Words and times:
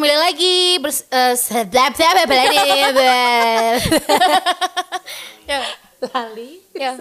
kembali 0.00 0.16
lagi 0.16 0.80
bers 0.80 1.04
uh, 1.12 1.36
sedap 1.36 1.92
Ya, 5.44 5.60
lali. 6.08 6.64
ya. 6.72 6.96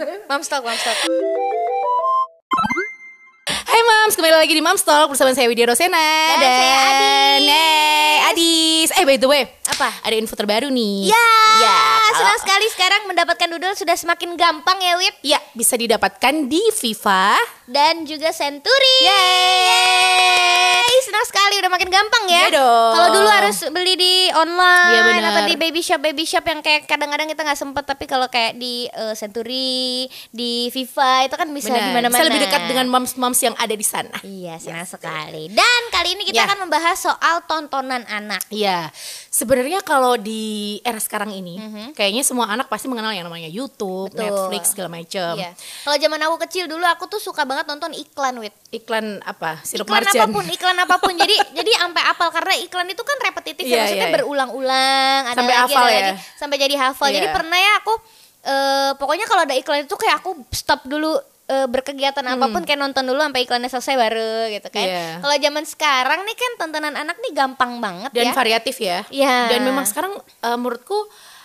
Hai 3.69 3.81
Mams, 3.83 4.17
kembali 4.17 4.33
lagi 4.35 4.49
di 4.51 4.59
Mams 4.59 4.81
Talk 4.81 5.07
bersama 5.07 5.29
saya 5.29 5.45
Widya 5.45 5.69
Rosena 5.69 6.09
Dan 6.35 6.49
saya 6.49 6.77
Adis. 6.81 7.45
Hey, 7.45 8.15
Adis. 8.25 8.89
Eh 8.91 9.05
by 9.05 9.15
the 9.15 9.29
way, 9.29 9.45
Apa? 9.67 9.93
ada 10.01 10.15
info 10.15 10.33
terbaru 10.33 10.67
nih. 10.67 11.05
Ya, 11.07 11.29
Ya, 11.59 11.77
kalau- 12.09 12.17
senang 12.17 12.39
sekali 12.39 12.65
sekarang 12.69 13.01
mendapatkan 13.05 13.47
doodle 13.47 13.75
sudah 13.75 13.93
semakin 13.93 14.33
gampang 14.33 14.79
ya, 14.79 14.95
Wit. 14.95 15.15
Ya, 15.21 15.39
bisa 15.53 15.75
didapatkan 15.75 16.47
di 16.47 16.61
Viva. 16.73 17.35
Dan 17.65 18.01
juga 18.03 18.31
Century. 18.31 18.97
Yeay. 19.03 20.79
Yeay, 20.81 20.99
senang 21.03 21.21
sekali 21.23 21.59
udah 21.59 21.69
makin 21.69 21.89
gampang 21.89 22.23
ya. 22.25 22.41
Iya 22.41 22.49
dong. 22.55 22.91
Kalau 22.91 23.09
dulu 23.13 23.27
harus 23.29 23.57
beli 23.69 23.93
di 23.93 24.13
online 24.31 25.19
benar. 25.19 25.29
atau 25.31 25.41
di 25.45 25.55
baby 25.55 25.79
shop 25.79 25.99
baby 25.99 26.23
shop 26.23 26.41
yang 26.43 26.59
kayak 26.59 26.87
kadang-kadang 26.87 27.27
kita 27.27 27.43
nggak 27.43 27.59
sempet 27.59 27.83
tapi 27.83 28.05
kalau 28.05 28.25
kayak 28.25 28.55
di 28.55 28.87
eh, 28.87 29.13
Century, 29.13 30.07
di 30.31 30.51
Viva 30.69 31.27
itu 31.27 31.35
kan 31.35 31.45
bisa 31.49 31.69
di 31.69 31.91
mana-mana. 31.91 32.09
Bisa 32.09 32.25
lebih 32.25 32.41
dekat 32.41 32.61
dengan 32.65 32.87
moms-moms 32.87 33.37
yang 33.37 33.55
ada 33.59 33.71
di 33.71 33.83
sana. 33.83 34.15
Iya, 34.21 34.55
senang 34.55 34.87
sekali. 34.87 35.51
Dan 35.51 35.81
kali 35.89 36.15
ini 36.15 36.23
kita 36.23 36.39
Ya. 36.39 36.47
akan 36.47 36.63
membahas 36.63 36.95
soal 36.95 37.43
tontonan 37.43 38.07
anak. 38.07 38.39
Iya, 38.47 38.87
sebenarnya 39.27 39.83
kalau 39.83 40.15
di 40.15 40.39
era 40.81 40.95
sekarang 40.95 41.29
ini, 41.29 41.59
Mhm. 41.59 41.85
kayaknya 41.91 42.23
semua 42.23 42.47
anak 42.47 42.65
pasti 42.65 42.87
mengenal 42.87 43.11
yang 43.11 43.27
namanya 43.27 43.45
YouTube, 43.45 44.09
Betul. 44.09 44.23
Netflix 44.23 44.71
segala 44.71 44.89
macam. 44.89 45.35
Iya. 45.35 45.51
Kalau 45.83 45.97
zaman 45.97 46.19
aku 46.23 46.35
kecil 46.41 46.65
dulu 46.65 46.85
aku 46.85 47.05
tuh 47.05 47.19
suka 47.19 47.43
banget 47.43 47.67
nonton 47.67 47.91
iklan, 47.91 48.39
Wit. 48.39 48.55
Iklan 48.71 49.19
apa? 49.21 49.59
Sirup 49.61 49.83
iklan 49.83 50.01
Marjan. 50.01 50.15
apa 50.15 50.25
pun 50.31 50.45
iklan 50.47 50.77
apa 50.85 50.95
pun 50.97 51.13
jadi 51.13 51.35
jadi 51.51 51.71
sampai 51.77 52.03
apal 52.05 52.29
karena 52.29 52.53
iklan 52.59 52.87
itu 52.87 53.03
kan 53.03 53.17
repetitif 53.19 53.61
Iya, 53.61 53.69
ya 53.69 53.79
maksudnya 53.81 53.99
iya, 53.99 54.07
iya. 54.07 54.15
berulang-ulang 54.15 55.21
ada 55.25 55.35
Sampai 55.35 55.51
lagi 55.53 55.63
hafal 55.67 55.83
ada 55.83 55.91
ya. 55.91 55.99
lagi 55.99 56.13
sampai 56.37 56.57
jadi 56.57 56.75
hafal 56.79 57.07
jadi 57.09 57.27
Iya. 57.27 57.35
pernah 57.35 57.59
ya 57.59 57.73
aku 57.77 57.93
eh, 58.39 58.91
pokoknya 58.95 59.25
kalau 59.25 59.41
ada 59.43 59.51
iklan 59.51 59.83
itu 59.83 59.95
kayak 59.95 60.15
aku 60.17 60.31
stop 60.49 60.85
dulu 60.85 61.19
eh, 61.49 61.65
berkegiatan 61.65 62.21
apa 62.21 62.45
pun 62.47 62.61
kayak 62.61 62.77
nonton 62.77 63.03
dulu 63.03 63.17
sampai 63.19 63.41
iklannya 63.41 63.67
selesai 63.67 63.95
baru 63.97 64.33
gitu 64.51 64.69
kan 64.69 64.79
Hmm. 64.79 64.93
Iya. 64.93 65.09
kalau 65.19 65.35
zaman 65.41 65.63
sekarang 65.65 66.19
nih 66.21 66.37
kan 66.37 66.51
tontonan 66.57 66.93
anak 66.93 67.17
nih 67.17 67.31
gampang 67.33 67.71
banget 67.79 68.11
dan 68.11 68.23
ya 68.23 68.33
variatif 68.33 68.75
ya. 68.77 69.01
Iya. 69.09 69.49
Dan 69.49 69.65
memang 69.65 69.83
sekarang 69.83 70.13
eh, 70.15 70.55
menurutku 70.55 70.95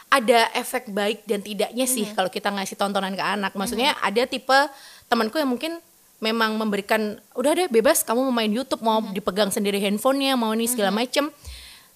ada 0.08 0.46
efek 0.54 0.86
baik 0.88 1.24
dan 1.24 1.40
tidaknya 1.40 1.86
sih 1.86 2.06
Mhm. 2.06 2.14
kalau 2.14 2.28
kita 2.28 2.46
ngasih 2.48 2.76
tontonan 2.76 3.12
ke 3.12 3.24
anak. 3.24 3.50
Maksudnya 3.52 3.96
ada 3.98 4.22
tipe 4.24 4.58
temanku 5.04 5.36
yang 5.36 5.48
mungkin 5.48 5.80
memang 6.16 6.54
memberikan 6.54 7.16
udah 7.32 7.52
deh 7.54 7.68
bebas 7.68 8.00
kamu 8.00 8.22
mau 8.22 8.34
main 8.34 8.48
YouTube 8.48 8.80
mau 8.80 9.00
Mhm. 9.00 9.12
dipegang 9.12 9.50
sendiri 9.50 9.76
handphonenya 9.78 10.34
mau 10.34 10.52
ini 10.52 10.64
segala 10.64 10.88
macem 10.90 11.28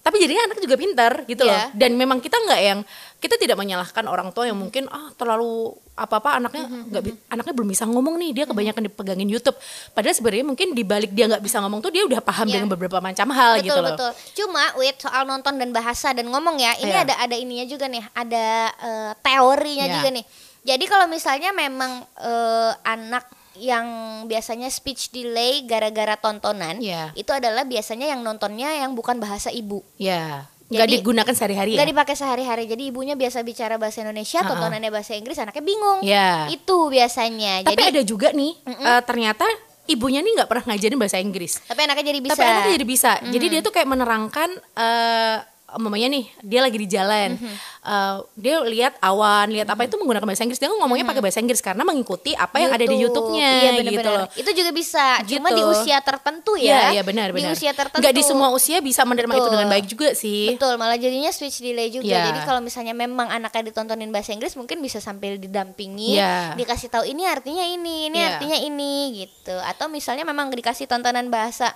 tapi 0.09 0.17
jadinya 0.19 0.43
anak 0.43 0.57
juga 0.57 0.75
pintar 0.75 1.13
gitu 1.23 1.43
loh 1.43 1.53
Iya. 1.53 1.69
dan 1.71 1.91
memang 1.93 2.17
kita 2.17 2.33
nggak 2.35 2.61
yang 2.61 2.79
kita 3.15 3.35
tidak 3.35 3.53
menyalahkan 3.53 4.01
orang 4.03 4.31
tua 4.31 4.43
yang 4.43 4.55
mungkin 4.55 4.89
ah 4.89 5.13
terlalu 5.13 5.69
apa 5.93 6.17
apa 6.17 6.29
anaknya 6.35 6.65
Mhm, 6.65 6.81
nggak 6.89 7.01
bi- 7.03 7.19
anaknya 7.27 7.53
belum 7.53 7.69
bisa 7.69 7.83
ngomong 7.85 8.15
nih 8.17 8.31
dia 8.33 8.45
kebanyakan 8.45 8.81
dipegangin 8.85 9.27
YouTube 9.27 9.53
padahal 9.89 10.11
sebenarnya 10.11 10.45
mungkin 10.45 10.71
dibalik 10.71 11.11
dia 11.11 11.27
nggak 11.27 11.39
bisa 11.39 11.59
ngomong 11.59 11.79
tuh 11.79 11.91
dia 11.91 12.01
udah 12.01 12.19
paham 12.19 12.43
Iya. 12.43 12.53
dengan 12.55 12.69
beberapa 12.69 12.97
macam 12.97 13.27
hal 13.29 13.53
betul 13.55 13.65
gitu 13.65 13.77
loh 13.77 13.91
betul 13.93 14.11
cuma 14.35 14.63
wait 14.75 14.97
soal 14.97 15.23
nonton 15.23 15.53
dan 15.53 15.69
bahasa 15.69 16.09
dan 16.09 16.25
ngomong 16.25 16.57
ya 16.57 16.73
ini 16.75 16.89
Iya. 16.89 17.03
ada 17.03 17.13
ada 17.21 17.35
ininya 17.35 17.65
juga 17.65 17.85
nih 17.85 18.01
ada 18.13 18.45
eh, 18.73 19.11
teorinya 19.19 19.85
Iya. 19.85 19.95
juga 19.95 20.09
nih 20.11 20.25
jadi 20.61 20.83
kalau 20.85 21.05
misalnya 21.05 21.51
memang 21.51 21.91
eh, 22.17 22.71
anak 22.83 23.27
yang 23.59 23.85
biasanya 24.25 24.67
speech 24.67 25.09
delay 25.09 25.61
gara-gara 25.61 26.15
tontonan 26.15 26.79
Iya. 26.79 27.11
itu 27.13 27.29
adalah 27.29 27.63
biasanya 27.63 28.07
yang 28.07 28.19
nontonnya 28.19 28.73
yang 28.75 28.91
bukan 28.91 29.17
bahasa 29.17 29.49
ibu 29.49 29.83
Ya, 29.95 30.47
nggak 30.65 30.85
Jadi- 30.85 30.95
digunakan 30.97 31.33
sehari-hari 31.33 31.75
ya. 31.75 31.83
dipakai 31.83 32.13
sehari-hari 32.13 32.63
jadi 32.65 32.83
ibunya 32.85 33.13
biasa 33.13 33.41
bicara 33.41 33.75
bahasa 33.75 34.01
Indonesia 34.01 34.39
Ha-ha. 34.39 34.49
tontonannya 34.49 34.89
bahasa 34.89 35.13
Inggris 35.13 35.37
anaknya 35.37 35.61
bingung 35.61 35.99
Ya. 36.01 36.47
itu 36.47 36.77
biasanya 36.87 37.63
Tapi 37.63 37.73
jadi 37.73 37.83
ada 37.89 38.01
juga 38.01 38.31
nih, 38.31 38.53
eh, 38.63 39.01
ternyata 39.03 39.45
ibunya 39.85 40.21
nih 40.21 40.33
nggak 40.35 40.45
pernah 40.47 40.65
ngajarin 40.67 40.95
bahasa 40.95 41.17
Inggris. 41.17 41.59
tapi 41.63 41.79
anaknya 41.81 42.05
jadi 42.07 42.19
bisa 42.19 42.33
Tapi 42.33 42.45
anaknya 42.45 42.73
jadi 42.73 42.87
bisa. 42.87 43.11
Jadi 43.23 43.45
dia 43.47 43.59
tuh 43.59 43.71
kayak 43.71 43.87
menerangkan 43.87 44.49
eh 44.75 45.37
mamanya 45.77 46.07
nih, 46.09 46.25
dia 46.41 46.59
lagi 46.59 46.77
di 46.79 46.87
jalan. 46.87 47.37
Eh, 47.79 48.17
dia 48.35 48.59
lihat 48.63 48.97
awan, 48.99 49.51
lihat 49.51 49.67
apa 49.67 49.83
itu 49.83 49.95
menggunakan 49.95 50.25
bahasa 50.25 50.43
Inggris. 50.43 50.57
Dia 50.57 50.67
ngomongnya 50.67 51.05
pakai 51.05 51.21
bahasa 51.21 51.39
Inggris 51.39 51.59
karena 51.59 51.83
mengikuti 51.83 52.33
apa 52.33 52.57
yang 52.57 52.71
ada 52.71 52.81
di 52.81 52.95
YouTube. 52.95 53.07
YouTube-nya 53.09 53.51
Iya, 53.75 53.81
gitu 53.83 54.09
loh. 54.09 54.27
Itu 54.31 54.51
juga 54.53 54.71
bisa, 54.71 55.05
cuma 55.25 55.49
Gitu. 55.49 55.57
di 55.57 55.63
usia 55.65 55.97
tertentu 55.99 56.53
Iya, 56.55 56.71
ya. 56.71 56.89
iya 56.95 57.03
benar 57.03 57.33
Di 57.33 57.41
benar. 57.41 57.51
usia 57.51 57.71
tertentu. 57.73 57.99
Nggak 57.99 58.13
di 58.15 58.23
semua 58.23 58.47
usia 58.49 58.77
bisa 58.79 59.01
menerima 59.03 59.33
itu 59.33 59.41
Betul. 59.41 59.53
dengan 59.57 59.67
baik 59.67 59.85
juga 59.89 60.07
sih. 60.13 60.53
Betul, 60.55 60.73
malah 60.77 60.95
jadinya 60.95 61.31
speech 61.33 61.59
delay 61.59 61.89
juga. 61.89 62.05
Iya. 62.05 62.31
Jadi 62.31 62.39
kalau 62.45 62.61
misalnya 62.61 62.93
memang 62.93 63.27
anaknya 63.27 63.73
ditontonin 63.73 64.07
bahasa 64.09 64.31
Inggris 64.31 64.53
mungkin 64.53 64.79
bisa 64.79 64.99
sambil 64.99 65.35
didampingi, 65.35 66.15
Iya. 66.15 66.53
dikasih 66.55 66.87
tahu 66.87 67.03
ini 67.03 67.25
artinya 67.25 67.65
ini, 67.65 68.07
ini 68.07 68.17
Iya. 68.17 68.27
artinya 68.37 68.57
ini 68.57 68.93
gitu. 69.25 69.55
Atau 69.55 69.89
misalnya 69.89 70.23
memang 70.23 70.47
dikasih 70.49 70.85
tontonan 70.85 71.27
bahasa 71.27 71.73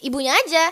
ibunya 0.00 0.32
aja 0.32 0.70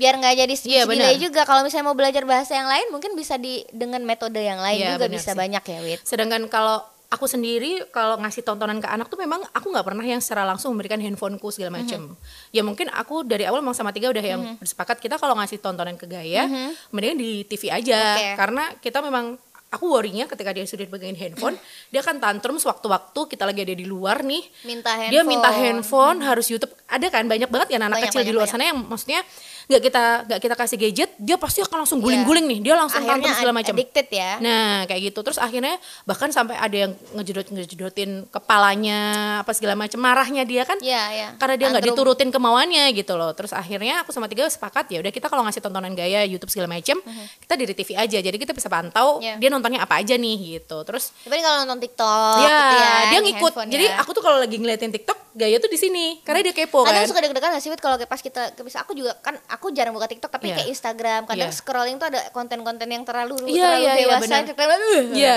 biar 0.00 0.16
nggak 0.16 0.34
jadi 0.38 0.54
speech 0.56 0.72
Iya, 0.72 0.84
delay 0.86 1.20
juga. 1.20 1.44
Kalau 1.44 1.60
misalnya 1.60 1.84
mau 1.84 1.94
belajar 1.94 2.24
bahasa 2.24 2.56
yang 2.56 2.64
lain 2.64 2.88
mungkin 2.88 3.12
bisa 3.12 3.36
di 3.36 3.60
dengan 3.68 4.00
metode 4.00 4.40
yang 4.40 4.56
lain 4.58 4.80
Iya, 4.80 4.96
juga 4.96 5.06
bisa 5.06 5.32
sih. 5.32 5.38
banyak 5.38 5.60
ya, 5.62 5.78
Wit. 5.82 6.00
Sedangkan 6.02 6.48
kalau 6.48 6.80
aku 7.06 7.26
sendiri 7.26 7.90
kalau 7.90 8.16
ngasih 8.16 8.40
tontonan 8.40 8.78
ke 8.78 8.86
anak 8.86 9.06
tuh 9.06 9.18
memang 9.18 9.42
aku 9.50 9.66
nggak 9.68 9.82
pernah 9.82 10.00
yang 10.02 10.18
secara 10.18 10.46
langsung 10.46 10.72
memberikan 10.72 10.96
handphoneku 10.96 11.50
segala 11.50 11.74
Mhm. 11.74 11.76
macam. 11.76 12.00
Ya 12.48 12.62
mungkin 12.62 12.86
aku 12.88 13.22
dari 13.22 13.44
awal 13.44 13.60
memang 13.60 13.74
sama 13.74 13.90
tiga 13.90 14.08
udah 14.08 14.24
yang 14.24 14.56
bersepakat 14.56 14.96
kita 14.98 15.18
kalau 15.18 15.34
ngasih 15.34 15.58
tontonan 15.58 15.94
ke 15.94 16.06
Gaya, 16.06 16.48
mendingan 16.88 17.18
di 17.18 17.44
TV 17.44 17.68
aja 17.68 17.98
Mhm. 17.98 18.16
Oke. 18.16 18.28
karena 18.38 18.62
kita 18.78 18.98
memang 19.00 19.36
aku 19.70 19.86
worrynya 19.86 20.26
ketika 20.26 20.50
dia 20.50 20.62
sudah 20.64 20.82
pegangin 20.84 21.14
handphone, 21.16 21.54
dia 21.88 22.00
akan 22.00 22.18
tantrum 22.18 22.58
sewaktu-waktu 22.58 23.20
kita 23.28 23.42
lagi 23.44 23.60
ada 23.60 23.70
di 23.72 23.84
luar 23.84 24.22
nih. 24.22 24.42
Minta 24.64 24.94
Dia 25.06 25.22
minta 25.22 25.46
handphone. 25.46 26.18
handphone, 26.18 26.18
harus 26.24 26.46
YouTube. 26.46 26.74
Ada 26.86 27.06
kan 27.06 27.26
banyak 27.26 27.46
banget 27.46 27.68
ya 27.70 27.78
anak 27.78 27.94
Banyak, 27.96 28.06
kecil 28.06 28.22
di 28.22 28.30
banyak, 28.30 28.34
luar 28.36 28.46
sana 28.46 28.66
yang 28.66 28.82
maksudnya 28.82 29.22
nggak 29.70 29.82
kita 29.86 30.04
nggak 30.26 30.40
kita 30.42 30.54
kasih 30.58 30.76
gadget, 30.76 31.10
dia 31.16 31.38
pasti 31.38 31.62
akan 31.62 31.86
langsung 31.86 32.02
guling-guling 32.02 32.44
nih. 32.50 32.58
Dia 32.66 32.74
langsung 32.74 33.00
Iya. 33.00 33.14
Akhirnya 33.14 33.34
segala 33.38 33.54
macam. 33.54 33.74
addicted 33.78 34.08
ya. 34.10 34.30
Nah 34.42 34.82
kayak 34.84 35.00
gitu 35.14 35.18
terus 35.22 35.38
akhirnya 35.38 35.78
bahkan 36.02 36.28
sampai 36.34 36.58
ada 36.58 36.76
yang 36.76 36.92
ngejedot 37.14 37.46
ngejedotin 37.54 38.10
kepalanya 38.28 38.98
apa 39.46 39.52
segala 39.54 39.78
macam 39.78 39.98
marahnya 40.02 40.42
dia 40.42 40.66
kan 40.66 40.76
Iya, 40.82 41.02
iya. 41.14 41.28
karena 41.38 41.54
dia 41.54 41.66
nggak 41.70 41.86
diturutin 41.86 42.28
kemauannya 42.34 42.90
gitu 42.96 43.14
loh 43.14 43.30
terus 43.36 43.54
akhirnya 43.54 44.02
aku 44.02 44.10
sama 44.10 44.26
tiga 44.26 44.48
sepakat 44.50 44.90
ya 44.90 44.98
udah 44.98 45.12
kita 45.12 45.30
kalau 45.30 45.46
ngasih 45.46 45.62
tontonan 45.62 45.94
gaya 45.94 46.26
YouTube 46.26 46.50
segala 46.50 46.66
macam 46.66 46.98
kita 47.40 47.54
dari 47.54 47.72
TV 47.76 47.94
aja 47.94 48.18
jadi 48.18 48.36
kita 48.36 48.50
bisa 48.56 48.66
pantau. 48.66 49.20
Iya. 49.20 49.36
dia 49.36 49.48
nontonnya 49.52 49.84
apa 49.84 50.00
aja 50.00 50.16
nih 50.16 50.58
gitu 50.58 50.82
terus 50.82 51.12
Tapi 51.22 51.38
kalau 51.38 51.62
nonton 51.62 51.78
TikTok 51.84 52.36
ya, 52.40 52.48
gitu 52.48 52.76
ya, 52.76 52.90
dia 53.06 53.20
di 53.20 53.24
ngikut 53.30 53.52
jadi 53.68 53.84
ya. 53.86 54.00
aku 54.00 54.10
tuh 54.16 54.22
kalau 54.24 54.38
lagi 54.40 54.56
ngeliatin 54.56 54.90
TikTok 54.90 55.18
gaya 55.30 55.56
tuh 55.62 55.70
di 55.70 55.78
sini 55.78 56.18
karena 56.24 56.40
dia 56.42 56.54
kepo 56.56 56.82
kan 56.82 56.90
Kadang 56.90 57.06
suka 57.06 57.20
deg-degan 57.22 57.54
gak 57.54 57.62
sih 57.62 57.70
kalau 57.76 57.96
pas 58.02 58.18
kita 58.18 58.50
bisa 58.64 58.82
aku 58.82 58.96
juga 58.96 59.14
kan 59.20 59.36
aku 59.46 59.59
jarang 59.68 59.92
buka 59.92 60.08
TikTok 60.08 60.32
tapi 60.32 60.48
Iya. 60.48 60.56
kayak 60.56 60.68
Instagram 60.70 61.20
kadang 61.24 61.52
Iya. 61.52 61.54
scrolling 61.54 61.96
tuh 61.96 62.08
ada 62.08 62.20
konten-konten 62.32 62.88
yang 62.88 63.04
terlalu 63.04 63.36
Iya, 63.44 63.60
terlalu 63.60 63.76
iya, 63.76 63.92
iya, 63.92 63.94
dewasa 64.00 64.22
benar. 64.24 64.42
terlalu- 64.48 65.12
Iya, 65.12 65.34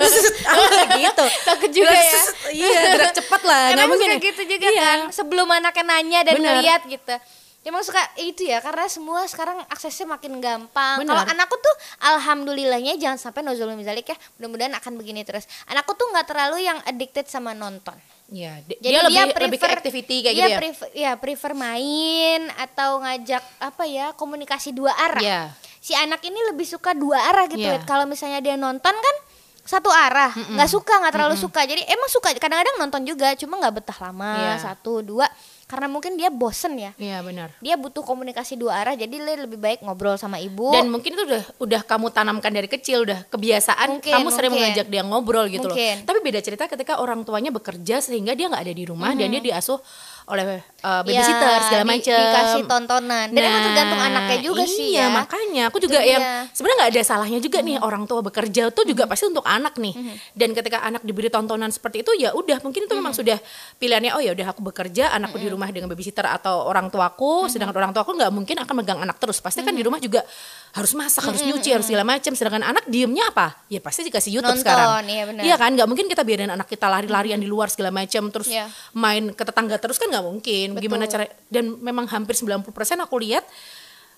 aku 0.50 0.62
kayak 0.64 0.88
gitu. 1.04 1.24
Takut 1.48 1.70
juga 1.70 1.92
ya. 1.92 2.20
Iya, 2.48 2.80
gerak 2.94 3.12
cepat 3.14 3.42
lah. 3.42 3.64
Nggak 3.72 3.86
mungkin 3.86 4.08
suka 4.08 4.16
ya. 4.16 4.24
gitu 4.24 4.42
juga 4.48 4.66
Iya. 4.66 4.80
kan 4.80 4.98
sebelum 5.10 5.48
anaknya 5.50 5.84
nanya 5.84 6.20
dan 6.22 6.34
Benar. 6.34 6.48
ngeliat 6.56 6.82
gitu. 6.86 7.14
Emang 7.62 7.82
suka 7.82 7.98
itu 8.16 8.46
ya 8.46 8.62
karena 8.62 8.86
semua 8.86 9.26
sekarang 9.26 9.58
aksesnya 9.66 10.06
makin 10.06 10.38
gampang. 10.38 11.02
Kalau 11.02 11.22
anakku 11.26 11.58
tuh 11.58 11.74
alhamdulillahnya 12.00 12.94
jangan 12.94 13.18
sampai 13.20 13.42
nozul 13.42 13.68
mizalik 13.74 14.06
ya. 14.06 14.16
Mudah-mudahan 14.38 14.70
akan 14.72 14.94
begini 14.94 15.26
terus. 15.26 15.44
Anakku 15.66 15.92
tuh 15.92 16.06
nggak 16.08 16.26
terlalu 16.26 16.62
yang 16.62 16.78
addicted 16.84 17.26
sama 17.26 17.52
nonton. 17.52 17.98
Iya, 18.26 18.58
di- 18.60 18.74
Jadi 18.76 18.90
dia, 18.90 19.02
dia, 19.06 19.22
lebih 19.22 19.38
lebih 19.38 19.38
ke 19.52 19.62
prefer 19.62 19.70
activity 19.76 20.16
kayak 20.20 20.34
dia 20.34 20.40
gitu 20.40 20.50
ya. 20.50 20.58
prefer, 20.58 20.88
ya 20.92 21.12
prefer 21.14 21.52
main 21.54 22.40
atau 22.52 22.98
ngajak 22.98 23.42
apa 23.60 23.82
ya 23.84 24.06
komunikasi 24.12 24.70
dua 24.70 24.90
arah. 24.92 25.22
Iya. 25.22 25.40
Si 25.78 25.94
anak 25.94 26.18
ini 26.20 26.40
lebih 26.44 26.66
suka 26.66 26.90
dua 26.92 27.22
arah 27.24 27.46
gitu. 27.46 27.62
Wit. 27.62 27.82
Kalau 27.82 28.02
misalnya 28.04 28.42
dia 28.42 28.58
nonton 28.58 28.90
kan 28.90 29.16
satu 29.62 29.86
arah, 29.88 30.30
nggak 30.30 30.66
suka 30.68 30.94
nggak 30.96 31.12
terlalu 31.12 31.36
suka. 31.36 31.62
Jadi 31.62 31.86
emang 31.86 32.06
suka 32.06 32.34
kadang-kadang 32.34 32.74
nonton 32.76 33.02
juga, 33.02 33.34
cuma 33.34 33.56
nggak 33.56 33.74
betah 33.76 33.98
lama 34.00 34.30
Iya. 34.36 34.54
satu 34.64 35.02
dua 35.02 35.26
karena 35.66 35.90
mungkin 35.90 36.14
dia 36.14 36.30
bosen 36.30 36.78
ya. 36.78 36.94
Iya, 36.94 37.26
benar. 37.26 37.50
Dia 37.58 37.74
butuh 37.74 38.06
komunikasi 38.06 38.54
dua 38.54 38.78
arah, 38.86 38.94
jadi 38.94 39.10
dia 39.10 39.36
lebih 39.42 39.58
baik 39.58 39.82
ngobrol 39.82 40.14
sama 40.14 40.38
ibu. 40.38 40.70
Dan 40.70 40.86
mungkin 40.86 41.18
itu 41.18 41.26
udah 41.26 41.42
udah 41.58 41.80
kamu 41.82 42.06
tanamkan 42.14 42.54
dari 42.54 42.70
kecil, 42.70 43.02
udah 43.02 43.26
kebiasaan 43.26 43.98
Mungkin, 43.98 44.14
kamu 44.14 44.28
sering 44.30 44.54
mungkin. 44.54 44.70
mengajak 44.70 44.86
dia 44.86 45.02
ngobrol 45.02 45.46
gitu 45.50 45.66
Mungkin. 45.66 45.94
loh. 46.02 46.06
Tapi 46.06 46.18
beda 46.22 46.38
cerita 46.38 46.64
ketika 46.70 47.02
orang 47.02 47.26
tuanya 47.26 47.50
bekerja 47.50 47.98
sehingga 47.98 48.38
dia 48.38 48.46
nggak 48.46 48.62
ada 48.62 48.74
di 48.74 48.84
rumah 48.86 49.10
dan 49.18 49.26
dia 49.26 49.42
diasuh 49.42 49.82
oleh 50.26 50.58
uh, 50.82 51.02
babysitter 51.02 51.46
Ya, 51.48 51.62
segala 51.62 51.82
di- 51.82 51.90
macam 51.94 52.18
dikasih 52.18 52.62
tontonan. 52.66 53.26
Dan 53.30 53.42
emang 53.42 53.62
tergantung 53.64 54.00
anaknya 54.00 54.38
juga 54.42 54.62
iya, 54.62 54.74
sih 54.74 54.88
ya. 54.90 55.06
makanya 55.06 55.62
aku 55.70 55.78
juga 55.78 55.98
Itu 55.98 56.10
yang 56.10 56.22
dia. 56.22 56.50
sebenarnya 56.50 56.76
nggak 56.76 56.90
ada 56.90 57.02
salahnya 57.02 57.38
juga 57.38 57.58
nih 57.62 57.76
orang 57.78 58.04
tua 58.04 58.20
bekerja 58.20 58.62
tuh 58.68 58.82
juga 58.82 59.06
pasti 59.06 59.24
untuk 59.24 59.46
anak 59.46 59.78
nih. 59.78 59.94
Dan 60.32 60.50
ketika 60.50 60.82
anak 60.82 61.00
diberi 61.00 61.26
tontonan 61.26 61.70
seperti 61.70 62.02
itu 62.02 62.10
ya 62.16 62.34
udah 62.34 62.58
mungkin 62.60 62.84
itu 62.84 62.92
memang 62.92 63.14
sudah 63.14 63.38
pilihannya 63.76 64.12
oh 64.12 64.20
ya 64.20 64.34
udah 64.34 64.46
aku 64.50 64.60
bekerja, 64.64 65.14
anakku 65.14 65.38
di 65.38 65.46
rumah 65.46 65.70
dengan 65.70 65.86
babysitter 65.86 66.26
atau 66.26 66.66
orang 66.66 66.90
tuaku, 66.90 67.46
sedangkan 67.46 67.76
orang 67.76 67.92
tuaku 67.94 68.18
nggak 68.18 68.32
mungkin 68.34 68.56
akan 68.58 68.74
megang 68.76 68.98
anak 68.98 69.16
terus. 69.16 69.38
Pasti 69.38 69.62
kan 69.62 69.72
di 69.72 69.86
rumah 69.86 70.02
juga 70.02 70.26
harus 70.74 70.90
masak, 70.92 71.22
harus 71.24 71.40
nyuci, 71.40 71.70
harus 71.70 71.86
segala 71.86 72.02
macam. 72.02 72.34
Sedangkan 72.34 72.66
anak 72.66 72.84
diemnya 72.84 73.30
apa? 73.30 73.62
Ya 73.70 73.78
pasti 73.78 74.02
dikasih 74.02 74.42
YouTube 74.42 74.58
Nonton, 74.58 74.66
sekarang. 74.66 75.06
iya 75.06 75.22
benar. 75.22 75.42
Iya 75.46 75.54
kan, 75.54 75.70
nggak 75.72 75.86
mungkin 75.86 76.06
kita 76.06 76.26
biarin 76.26 76.50
anak 76.50 76.66
kita 76.66 76.90
lari-larian 76.90 77.38
di 77.38 77.46
luar 77.46 77.70
segala 77.70 77.94
macam 77.94 78.26
terus 78.28 78.50
Iya. 78.50 78.66
main 78.92 79.30
ke 79.30 79.42
tetangga 79.42 79.78
terus 79.78 79.96
kan 79.96 80.08
nggak 80.16 80.26
mungkin. 80.26 80.66
Gimana 80.74 81.04
Betul. 81.04 81.12
cara 81.12 81.24
dan 81.46 81.64
memang 81.76 82.08
hampir 82.08 82.32
90% 82.32 82.64
aku 82.98 83.16
lihat 83.20 83.44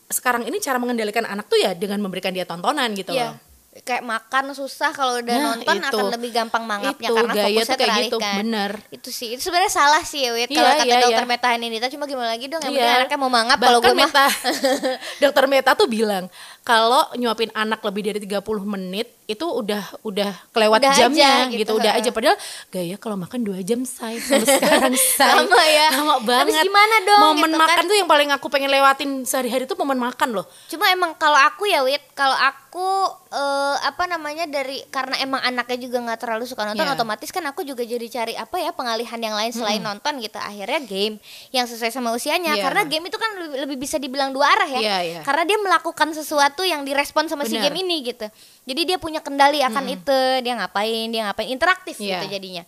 sekarang 0.09 0.47
ini 0.47 0.57
cara 0.57 0.79
mengendalikan 0.79 1.23
anak 1.23 1.47
tuh 1.47 1.59
ya 1.59 1.75
dengan 1.75 1.99
memberikan 1.99 2.31
dia 2.31 2.43
tontonan 2.43 2.95
gitu 2.95 3.13
Iya. 3.13 3.35
loh. 3.35 3.37
Kayak 3.79 4.03
makan 4.03 4.45
susah 4.53 4.91
kalau 4.91 5.23
udah 5.23 5.29
Nah, 5.31 5.45
nonton 5.55 5.77
itu. 5.77 5.87
akan 5.87 6.07
lebih 6.11 6.31
gampang 6.33 6.65
mangapnya 6.65 7.09
Itu, 7.09 7.15
karena 7.15 7.33
gaya 7.33 7.47
fokusnya 7.47 7.77
kayak 7.77 7.95
gitu, 8.03 8.17
bener. 8.19 8.71
Itu 8.91 9.09
sih. 9.09 9.29
Itu 9.31 9.43
sebenarnya 9.45 9.71
salah 9.71 10.03
sih 10.03 10.25
ya, 10.25 10.35
Wit. 10.35 10.51
Iya, 10.51 10.57
Kalau 10.57 10.71
kata 10.73 10.85
iya, 10.85 10.99
dokter 10.99 11.23
iya. 11.23 11.31
Meta 11.31 11.49
Hanindita 11.53 11.87
cuma 11.87 12.05
gimana 12.07 12.29
lagi 12.33 12.47
dong 12.49 12.59
yang 12.59 12.75
Iya. 12.75 12.81
penting 12.81 12.99
anaknya 12.99 13.19
mau 13.21 13.31
mangap 13.31 13.59
kalau 13.61 13.79
gue 13.79 13.93
mah 13.93 14.11
Meta, 14.11 14.27
dokter 15.23 15.45
Meta 15.47 15.71
tuh 15.75 15.87
bilang 15.87 16.27
kalau 16.63 17.07
nyuapin 17.15 17.53
anak 17.53 17.79
lebih 17.81 18.03
dari 18.05 18.19
30 18.19 18.43
menit 18.65 19.15
itu 19.29 19.45
udah 19.45 19.85
udah 20.01 20.33
kelewat 20.51 20.81
Udah 20.81 20.93
jamnya 20.97 21.29
aja 21.45 21.53
gitu, 21.53 21.61
gitu, 21.61 21.73
udah 21.77 21.93
aja 21.95 22.09
padahal 22.09 22.37
gaya 22.73 22.97
kalau 22.97 23.13
makan 23.15 23.45
dua 23.45 23.61
jam 23.61 23.85
say 23.85 24.17
sampai 24.17 24.41
sekarang 24.49 24.95
say 25.21 25.29
Lama 25.29 25.63
ya. 25.63 25.89
lama 25.93 26.17
banget 26.25 26.45
Habis 26.49 26.57
gimana 26.65 26.97
dong, 27.05 27.21
momen 27.37 27.37
gitu 27.47 27.55
kan? 27.55 27.69
makan 27.69 27.85
tuh 27.85 27.97
yang 27.97 28.09
paling 28.09 28.31
aku 28.33 28.47
pengen 28.49 28.73
lewatin 28.73 29.11
sehari-hari 29.23 29.69
tuh 29.69 29.77
momen 29.77 30.01
makan 30.01 30.33
loh 30.33 30.49
Cuma 30.67 30.89
emang 30.89 31.13
kalau 31.15 31.37
aku 31.37 31.69
ya 31.69 31.85
Wit, 31.85 32.01
kalau 32.13 32.33
aku 32.35 32.89
eh, 33.29 33.77
apa 33.79 34.05
namanya 34.07 34.45
dari 34.45 34.81
karena 34.89 35.17
emang 35.19 35.41
anaknya 35.41 35.77
juga 35.79 36.01
nggak 36.03 36.19
terlalu 36.19 36.45
suka 36.45 36.65
nonton, 36.65 36.81
Iya. 36.81 36.97
otomatis 36.97 37.29
kan 37.29 37.45
aku 37.45 37.61
juga 37.63 37.85
jadi 37.85 38.07
cari 38.07 38.33
apa 38.33 38.57
ya 38.57 38.73
pengalihan 38.73 39.17
yang 39.19 39.35
lain 39.35 39.53
selain 39.53 39.81
nonton 39.81 40.17
gitu. 40.19 40.37
Akhirnya 40.37 40.81
game 40.81 41.21
yang 41.51 41.65
sesuai 41.65 41.91
sama 41.91 42.13
usianya. 42.13 42.55
Iya. 42.55 42.65
Karena 42.65 42.83
game 42.85 43.05
itu 43.05 43.17
kan 43.17 43.29
lebih, 43.37 43.59
lebih 43.67 43.77
bisa 43.79 43.97
dibilang 43.97 44.33
dua 44.33 44.49
arah 44.49 44.69
ya. 44.71 44.81
Iya, 44.81 44.97
iya. 45.03 45.21
Karena 45.21 45.45
dia 45.45 45.59
melakukan 45.59 46.09
sesuatu 46.13 46.63
yang 46.63 46.81
direspon 46.83 47.27
sama 47.27 47.45
si 47.45 47.57
Benar. 47.57 47.69
game 47.69 47.77
ini 47.83 47.97
gitu. 48.07 48.27
Jadi 48.69 48.81
dia 48.85 48.99
punya 49.01 49.19
kendali 49.19 49.65
akan 49.65 49.85
itu, 49.89 50.21
dia 50.45 50.53
ngapain, 50.55 51.09
dia 51.09 51.23
ngapain, 51.25 51.49
interaktif 51.49 51.97
Iya. 51.97 52.21
gitu 52.21 52.27
jadinya. 52.29 52.65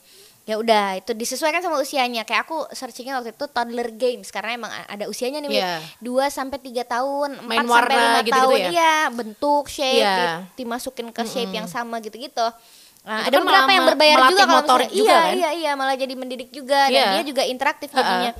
Ya 0.48 0.56
udah, 0.56 0.96
itu 0.96 1.12
disesuaikan 1.12 1.60
sama 1.60 1.76
usianya. 1.76 2.24
Kayak 2.24 2.48
aku 2.48 2.64
searchingnya 2.72 3.20
waktu 3.20 3.30
itu 3.30 3.44
toddler 3.46 3.92
games 3.92 4.32
karena 4.32 4.56
emang 4.56 4.72
ada 4.72 5.04
usianya 5.06 5.38
nih. 5.38 5.52
Iya. 5.52 5.78
2 6.00 6.26
sampai 6.26 6.56
3 6.58 6.82
tahun, 6.82 7.36
4 7.36 7.46
Main 7.46 7.60
sampai 7.62 7.84
5 7.92 8.08
gitu-gitu 8.18 8.40
tahun. 8.40 8.56
ya? 8.56 8.68
Iya, 8.72 8.94
bentuk, 9.12 9.64
shape, 9.68 10.00
Iya. 10.00 10.14
di- 10.16 10.26
dimasukin 10.58 11.08
ke 11.12 11.22
shape 11.22 11.52
yang 11.52 11.68
sama 11.68 12.00
gitu-gitu. 12.00 12.46
Nah, 13.00 13.24
Itu 13.24 13.28
ada 13.28 13.36
kan 13.36 13.42
beberapa 13.42 13.60
malah 13.62 13.76
yang 13.76 13.86
berbayar 13.86 14.16
juga 14.26 14.42
kalau 14.42 14.60
misalnya- 14.60 14.90
juga 14.90 15.08
iya, 15.08 15.20
kan? 15.20 15.32
iya, 15.34 15.50
iya, 15.54 15.70
malah 15.74 15.94
jadi 15.94 16.14
mendidik 16.14 16.50
juga 16.50 16.80
dan 16.86 16.92
Iya. 16.92 17.08
dia 17.14 17.24
juga 17.26 17.42
interaktif 17.44 17.88
jadinya. 17.90 18.32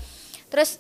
Terus 0.48 0.70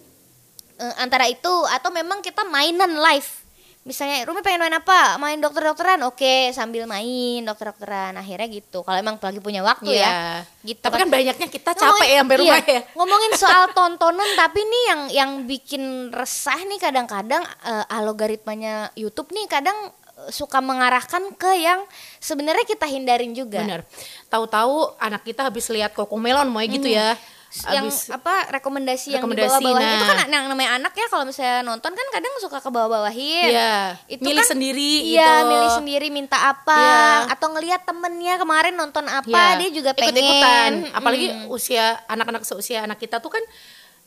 eh, 0.76 0.94
antara 0.96 1.28
itu 1.28 1.52
atau 1.68 1.88
memang 1.90 2.20
kita 2.20 2.40
mainan 2.42 2.96
live. 2.96 3.39
Misalnya 3.80 4.22
Rumi 4.22 4.40
pengen 4.40 4.60
main 4.60 4.76
apa? 4.76 5.16
Main 5.16 5.40
dokter-dokteran. 5.40 6.04
Oke, 6.04 6.52
sambil 6.52 6.84
main 6.84 7.40
dokter-dokteran. 7.40 8.12
Akhirnya 8.12 8.44
gitu. 8.46 8.80
Kalau 8.80 8.94
emang 8.94 9.16
lagi 9.16 9.40
punya 9.40 9.60
waktu 9.60 9.88
Iya. 9.90 10.04
ya. 10.04 10.20
Gitu 10.62 10.76
tapi 10.78 11.00
kan 11.00 11.08
banyaknya 11.08 11.48
kita 11.48 11.72
capek 11.72 11.80
Ngomongin- 11.80 12.04
ya 12.06 12.20
sampai 12.20 12.36
iya, 12.36 12.40
rumah 12.42 12.60
ya 12.62 12.80
Ngomongin 12.96 13.32
soal 13.34 13.64
tontonan 13.72 14.28
tapi 14.36 14.60
nih 14.60 14.84
yang 14.84 15.00
yang 15.10 15.30
bikin 15.44 15.82
resah 16.10 16.60
nih 16.60 16.76
kadang-kadang 16.78 17.40
eh, 17.40 17.84
algoritmanya 17.90 18.74
YouTube 18.94 19.30
nih 19.30 19.48
kadang 19.48 19.72
eh, 19.88 20.28
suka 20.28 20.60
mengarahkan 20.60 21.32
ke 21.34 21.48
yang 21.56 21.80
sebenarnya 22.18 22.62
kita 22.64 22.84
hindarin 22.84 23.32
juga. 23.32 23.64
benar 23.64 23.80
tahu-tahu 24.28 25.00
anak 25.00 25.24
kita 25.24 25.42
habis 25.42 25.64
lihat 25.66 25.90
Cocomelon 25.90 26.46
mau 26.46 26.60
gitu 26.60 26.86
ya 26.86 27.16
yang 27.50 27.90
apa 27.90 28.34
rekomendasi, 28.54 29.10
yang 29.10 29.26
di 29.26 29.34
Rekomendasi, 29.34 29.58
bawah-bawah 29.58 29.82
itu 29.82 30.04
nah. 30.06 30.18
kan 30.22 30.28
yang 30.30 30.46
namanya 30.46 30.70
anak 30.78 30.92
ya 30.94 31.06
kalau 31.10 31.26
misalnya 31.26 31.66
nonton 31.66 31.90
kan 31.90 32.06
kadang 32.14 32.30
suka 32.38 32.62
ke 32.62 32.70
bawah-bawahin. 32.70 33.50
Iya, 33.50 33.74
Itu 34.06 34.22
milih 34.22 34.38
kan- 34.38 34.50
sendiri 34.54 34.92
Iya, 35.02 35.26
gitu. 35.26 35.50
milih 35.50 35.70
sendiri 35.74 36.06
minta 36.08 36.38
apa 36.38 36.78
Iya. 36.78 37.34
atau 37.34 37.46
ngelihat 37.50 37.82
temennya 37.82 38.38
kemarin 38.38 38.74
nonton 38.74 39.02
apa 39.04 39.26
Ya, 39.28 39.58
dia 39.58 39.70
juga 39.74 39.90
pengen 39.92 40.14
ikut-ikutan. 40.14 40.70
Apalagi 40.94 41.26
Mm. 41.26 41.50
usia 41.50 41.98
anak-anak 42.06 42.46
seusia 42.46 42.86
anak 42.86 42.96
kita 42.96 43.18
tuh 43.18 43.34
kan 43.34 43.42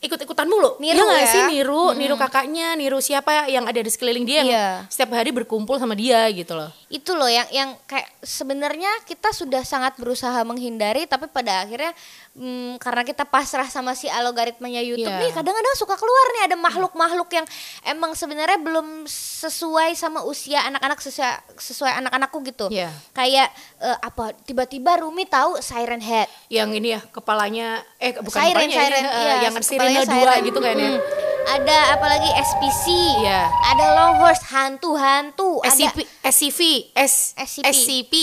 ikut-ikutan 0.04 0.46
mulu. 0.46 0.76
Niru 0.78 1.00
Iya 1.00 1.04
nggak 1.06 1.22
ya. 1.22 1.32
sih 1.32 1.44
niru, 1.50 1.84
niru 1.94 2.16
kakaknya, 2.16 2.76
niru 2.76 3.00
siapa 3.00 3.48
yang 3.48 3.64
ada 3.64 3.78
di 3.78 3.88
sekeliling 3.88 4.24
dia 4.24 4.38
yang 4.38 4.50
Iya. 4.50 4.68
setiap 4.88 5.12
hari 5.14 5.32
berkumpul 5.32 5.76
sama 5.76 5.94
dia 5.94 6.28
gitu 6.30 6.54
loh. 6.54 6.70
itu 6.88 7.10
loh 7.12 7.26
yang 7.26 7.50
yang 7.50 7.70
kayak 7.84 8.06
sebenarnya 8.22 8.86
kita 9.04 9.32
sudah 9.32 9.64
sangat 9.64 9.98
berusaha 9.98 10.38
menghindari 10.44 11.04
tapi 11.04 11.26
pada 11.26 11.66
akhirnya 11.66 11.90
mm, 12.32 12.78
karena 12.78 13.02
kita 13.02 13.26
pasrah 13.26 13.66
sama 13.66 13.94
si 13.94 14.06
algoritmanya 14.06 14.78
YouTube 14.80 15.10
Iya. 15.10 15.18
nih 15.20 15.32
kadang-kadang 15.34 15.74
suka 15.74 15.96
keluar 15.96 16.26
nih 16.32 16.44
ada 16.46 16.56
makhluk-makhluk 16.56 17.30
yang 17.32 17.46
emang 17.84 18.14
sebenarnya 18.14 18.60
belum 18.60 19.10
sesuai 19.10 19.94
sama 19.94 20.22
usia 20.22 20.62
anak-anak 20.64 21.00
sesuai 21.00 21.34
sesuai 21.58 21.94
anak-anakku 21.98 22.46
gitu 22.46 22.70
Iya. 22.70 22.94
kayak 23.12 23.50
eh, 23.80 23.98
apa 24.00 24.38
tiba-tiba 24.40 25.02
Rumi 25.02 25.26
tahu 25.26 25.58
Siren 25.60 26.00
Head 26.00 26.30
Yang 26.48 26.70
ini 26.78 26.88
ya 26.92 27.02
kepalanya 27.04 27.68
eh 27.98 28.14
bukan 28.16 28.38
Siren, 28.38 28.54
kepalanya 28.54 28.78
Siren, 28.78 28.94
ini, 28.96 29.10
eh, 29.10 29.18
iya, 29.18 29.34
yang 29.42 29.54
kepalanya 29.56 29.93
sirine 29.96 30.14
dua 30.18 30.34
gitu 30.42 30.60
kan 30.60 30.76
ya. 30.76 30.92
Mm. 30.92 31.02
Ada 31.44 32.00
apalagi 32.00 32.32
SPC, 32.32 32.88
Iya. 33.20 33.52
ada 33.52 33.86
Longhorse 34.00 34.48
hantu-hantu, 34.48 35.60
ada 35.60 35.76
SCP, 35.76 36.00
SCV, 36.24 36.60
S, 36.96 37.36
SCP. 37.36 37.68
SCP. 37.68 38.14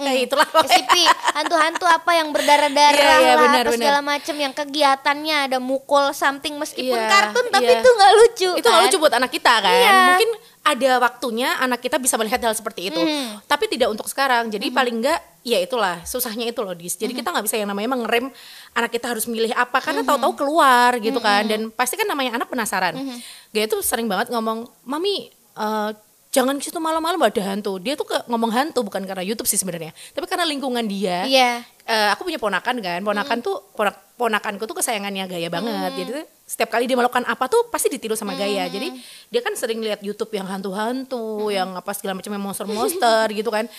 Nah, 0.00 0.16
itulah. 0.16 0.48
SCP 0.64 0.94
hantu-hantu 1.30 1.84
apa 1.84 2.10
yang 2.14 2.32
berdarah-darah 2.32 2.96
Iya, 2.96 3.16
iya, 3.20 3.32
lah 3.32 3.44
benar, 3.44 3.60
atau 3.60 3.72
benar. 3.72 3.84
segala 3.84 4.00
macam 4.00 4.32
yang 4.34 4.52
kegiatannya 4.56 5.36
ada 5.44 5.58
mukul 5.60 6.08
something 6.12 6.56
meskipun 6.56 6.96
Iya, 6.96 7.04
kartun 7.06 7.46
tapi 7.48 7.68
iya. 7.68 7.78
itu 7.78 7.88
nggak 7.90 8.12
lucu 8.16 8.50
itu 8.56 8.64
nggak 8.64 8.80
kan? 8.80 8.88
lucu 8.88 8.96
buat 8.96 9.14
anak 9.14 9.30
kita 9.30 9.54
kan 9.60 9.76
Iya. 9.76 9.92
mungkin 10.08 10.30
ada 10.60 11.00
waktunya 11.00 11.56
anak 11.56 11.80
kita 11.80 11.96
bisa 11.96 12.20
melihat 12.20 12.38
hal 12.44 12.52
seperti 12.52 12.92
itu. 12.92 13.00
Hmm. 13.00 13.40
tapi 13.48 13.66
tidak 13.66 13.90
untuk 13.90 14.06
sekarang. 14.06 14.52
Jadi 14.52 14.68
paling 14.70 15.00
enggak 15.00 15.18
ya 15.40 15.56
itulah 15.56 16.04
susahnya 16.04 16.52
itu 16.52 16.60
loh 16.60 16.76
dis. 16.76 16.94
Hmm. 16.94 17.08
jadi 17.08 17.12
kita 17.16 17.28
nggak 17.32 17.44
bisa 17.48 17.56
yang 17.56 17.68
namanya 17.72 17.88
mengerem 17.96 18.28
anak 18.76 18.90
kita 18.92 19.08
harus 19.08 19.24
milih 19.24 19.56
apa 19.56 19.80
karena 19.80 20.04
tahu-tahu 20.04 20.36
keluar 20.36 21.00
gitu 21.00 21.18
kan. 21.18 21.48
Hmm. 21.48 21.50
dan 21.50 21.60
pasti 21.72 21.96
kan 21.96 22.04
namanya 22.06 22.36
anak 22.36 22.48
penasaran. 22.52 22.94
Gaya 23.50 23.66
tuh 23.66 23.80
sering 23.80 24.06
banget 24.06 24.28
ngomong 24.30 24.68
mami 24.84 25.32
eh, 25.56 25.90
jangan 26.30 26.54
ke 26.62 26.70
situ 26.70 26.78
malam-malam 26.78 27.18
ada 27.18 27.42
hantu. 27.42 27.82
Dia 27.82 27.98
tuh 27.98 28.06
ke, 28.06 28.16
ngomong 28.30 28.50
hantu 28.54 28.86
bukan 28.86 29.02
karena 29.02 29.24
YouTube 29.26 29.50
sih 29.50 29.58
sebenarnya. 29.58 29.90
Tapi 30.14 30.26
karena 30.30 30.46
lingkungan 30.46 30.86
dia 30.86 31.26
Iya. 31.26 31.66
eh, 31.88 32.08
aku 32.14 32.22
punya 32.28 32.38
ponakan 32.38 32.78
kan. 32.78 33.00
Ponakan 33.02 33.38
tuh 33.42 33.58
ponak 33.74 33.96
ponakanku 34.14 34.68
tuh 34.68 34.76
kesayangannya 34.78 35.24
Gaya 35.26 35.48
banget. 35.50 35.90
Jadi 35.98 36.10
tuh 36.14 36.24
setiap 36.50 36.66
kali 36.68 36.84
dia 36.84 36.98
melakukan 36.98 37.22
apa 37.24 37.46
tuh 37.46 37.70
pasti 37.70 37.86
ditiru 37.86 38.12
sama 38.12 38.34
Gaya 38.34 38.66
jadi 38.66 38.90
dia 39.28 39.40
kan 39.40 39.54
sering 39.54 39.78
lihat 39.78 40.02
YouTube 40.02 40.34
yang 40.34 40.50
hantu-hantu 40.50 41.22
yang 41.48 41.70
apa 41.72 41.94
segala 41.94 42.18
macam 42.18 42.26
yang 42.28 42.42
monster-monster 42.42 43.30
gitu 43.38 43.48
kan. 43.48 43.70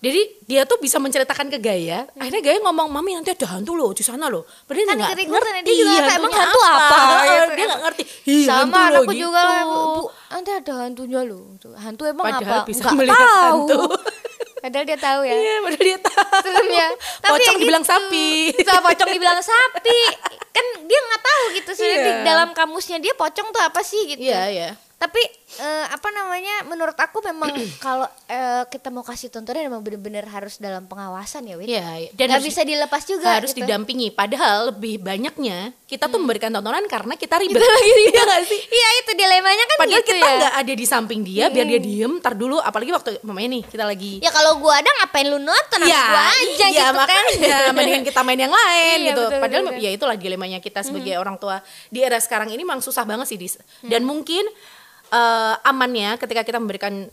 Jadi 0.00 0.16
dia 0.44 0.64
tuh 0.64 0.76
bisa 0.76 0.96
menceritakan 0.96 1.48
ke 1.48 1.56
Gaya 1.56 2.08
akhirnya 2.14 2.40
Gaya 2.42 2.58
ngomong 2.62 2.88
mami 2.88 3.12
nanti 3.12 3.32
ada 3.32 3.52
hantu 3.52 3.72
loh 3.72 3.92
di 3.92 4.00
sana 4.00 4.28
loh. 4.28 4.48
Padahal 4.64 4.84
Kan 4.84 4.88
dia 4.88 4.96
nggak 4.96 5.12
ikut-ikutan, 5.12 5.40
ngerti 5.52 5.60
dia 5.62 5.76
juga 5.76 5.92
tahu 6.00 6.16
emang 6.16 6.32
hantu 6.34 6.60
apa, 6.62 6.96
gitu 6.96 7.20
dia 7.20 7.36
kan. 7.36 7.68
nggak 7.68 7.82
ngerti. 7.84 8.02
"Ih, 8.24 8.44
hantu 8.44 8.48
sama 8.48 8.76
loh," 8.80 8.88
anakku 8.88 9.12
gitu. 9.12 9.22
juga 9.24 9.42
bu, 9.44 9.76
bu, 9.76 10.02
nanti 10.32 10.50
ada 10.56 10.72
hantunya 10.80 11.20
loh. 11.20 11.44
Tuh, 11.56 11.72
hantu 11.76 12.02
emang 12.04 12.24
Padahal 12.32 12.48
apa? 12.48 12.64
bisa 12.64 12.80
Nggak 12.80 12.96
melihat 12.96 13.20
tahu. 13.28 13.44
hantu. 13.44 13.80
padahal 14.60 14.84
dia 14.84 14.96
tahu 14.96 15.20
ya 15.24 15.34
iya 15.34 15.54
padahal 15.60 15.84
dia 15.84 15.98
tahu 15.98 16.32
Seremnya. 16.40 16.86
Tapi 17.24 17.32
pocong 17.32 17.56
ya 17.56 17.58
dibilang 17.58 17.84
gitu. 17.84 17.92
sapi 17.92 18.28
Bisa 18.54 18.72
pocong 18.78 19.08
dibilang 19.10 19.40
sapi. 19.40 20.00
Kan 20.50 20.66
dia 20.84 21.00
nggak 21.00 21.22
tahu 21.22 21.42
gitu 21.56 21.70
sih 21.74 21.88
Iya. 21.88 22.00
di 22.00 22.12
dalam 22.22 22.48
kamusnya 22.52 22.98
dia 22.98 23.14
pocong 23.14 23.48
tuh 23.48 23.62
apa 23.62 23.80
sih 23.80 24.04
gitu. 24.06 24.20
iya 24.20 24.46
iya 24.46 24.68
Tapi 24.96 25.20
eh, 25.52 25.86
apa 25.88 26.08
namanya? 26.10 26.62
Menurut 26.64 26.94
aku 26.94 27.18
memang 27.20 27.50
kalau 27.82 28.06
eh, 28.24 28.62
kita 28.66 28.88
mau 28.88 29.00
kasih 29.00 29.26
tontonan 29.28 29.66
memang 29.66 29.80
bener-bener 29.80 30.22
harus 30.24 30.56
dalam 30.56 30.84
pengawasan 30.84 31.42
ya, 31.44 31.56
Wit. 31.56 31.66
Iya, 31.66 31.86
iya. 31.98 32.10
dan 32.12 32.26
Nggak 32.28 32.36
harus- 32.36 32.48
bisa 32.48 32.62
dilepas 32.62 33.02
juga 33.04 33.28
harus 33.32 33.50
gitu. 33.50 33.64
didampingi. 33.64 34.08
Padahal 34.10 34.70
lebih 34.70 34.98
banyaknya 34.98 35.74
kita 35.84 36.06
tuh 36.06 36.16
memberikan 36.16 36.50
tontonan 36.50 36.86
karena 36.86 37.14
kita 37.14 37.34
ribet. 37.42 37.58
Iya 37.58 38.22
nggak 38.22 38.42
sih? 38.44 38.60
Iya 38.62 38.88
itu 39.00 39.10
dilemanya 39.12 39.64
kan 39.64 39.76
Padahal 39.78 39.98
gitu 39.98 40.10
kita 40.12 40.22
ya. 40.22 40.36
nggak 40.38 40.54
ada 40.56 40.72
di 40.72 40.86
samping 40.86 41.20
dia, 41.20 41.44
biar 41.48 41.66
dia 41.66 41.80
diem. 41.80 42.12
Tar 42.18 42.34
dulu, 42.34 42.58
apalagi 42.58 42.90
waktu 42.90 43.10
mamanya 43.20 43.48
nih 43.52 43.62
kita 43.64 43.84
lagi. 43.84 44.12
Ya 44.20 44.30
kalau 44.30 44.58
gua 44.58 44.76
ada 44.76 44.90
ngapain 44.92 45.26
lu 45.26 45.38
nonton 45.38 45.80
sama 45.80 45.88
gua 45.88 46.22
aja 46.28 46.66
iya, 46.66 46.66
gitu 46.68 46.82
kan. 46.84 46.94
makanya 46.94 47.24
mendingan 47.72 48.04
kita 48.04 48.20
main 48.20 48.38
yang 48.38 48.50
lain 48.50 48.98
Iya, 49.00 49.08
gitu. 49.08 49.22
betul, 49.24 49.40
Padahal 49.40 49.62
betul, 49.64 49.80
ya 49.80 49.90
itulah 49.90 50.16
dilemanya 50.16 50.58
kita 50.58 50.80
sebagai 50.80 51.14
orang 51.14 51.36
tua 51.36 51.58
di 51.86 52.00
era 52.00 52.16
sekarang 52.16 52.48
ini 52.48 52.60
memang 52.60 52.78
susah 52.78 53.02
banget 53.02 53.26
sih 53.26 53.36
dis. 53.36 53.56
Dan 53.80 54.02
mungkin 54.02 54.42
eh, 55.10 55.54
amannya 55.62 56.16
ketika 56.16 56.42
kita 56.42 56.56
memberikan 56.56 57.06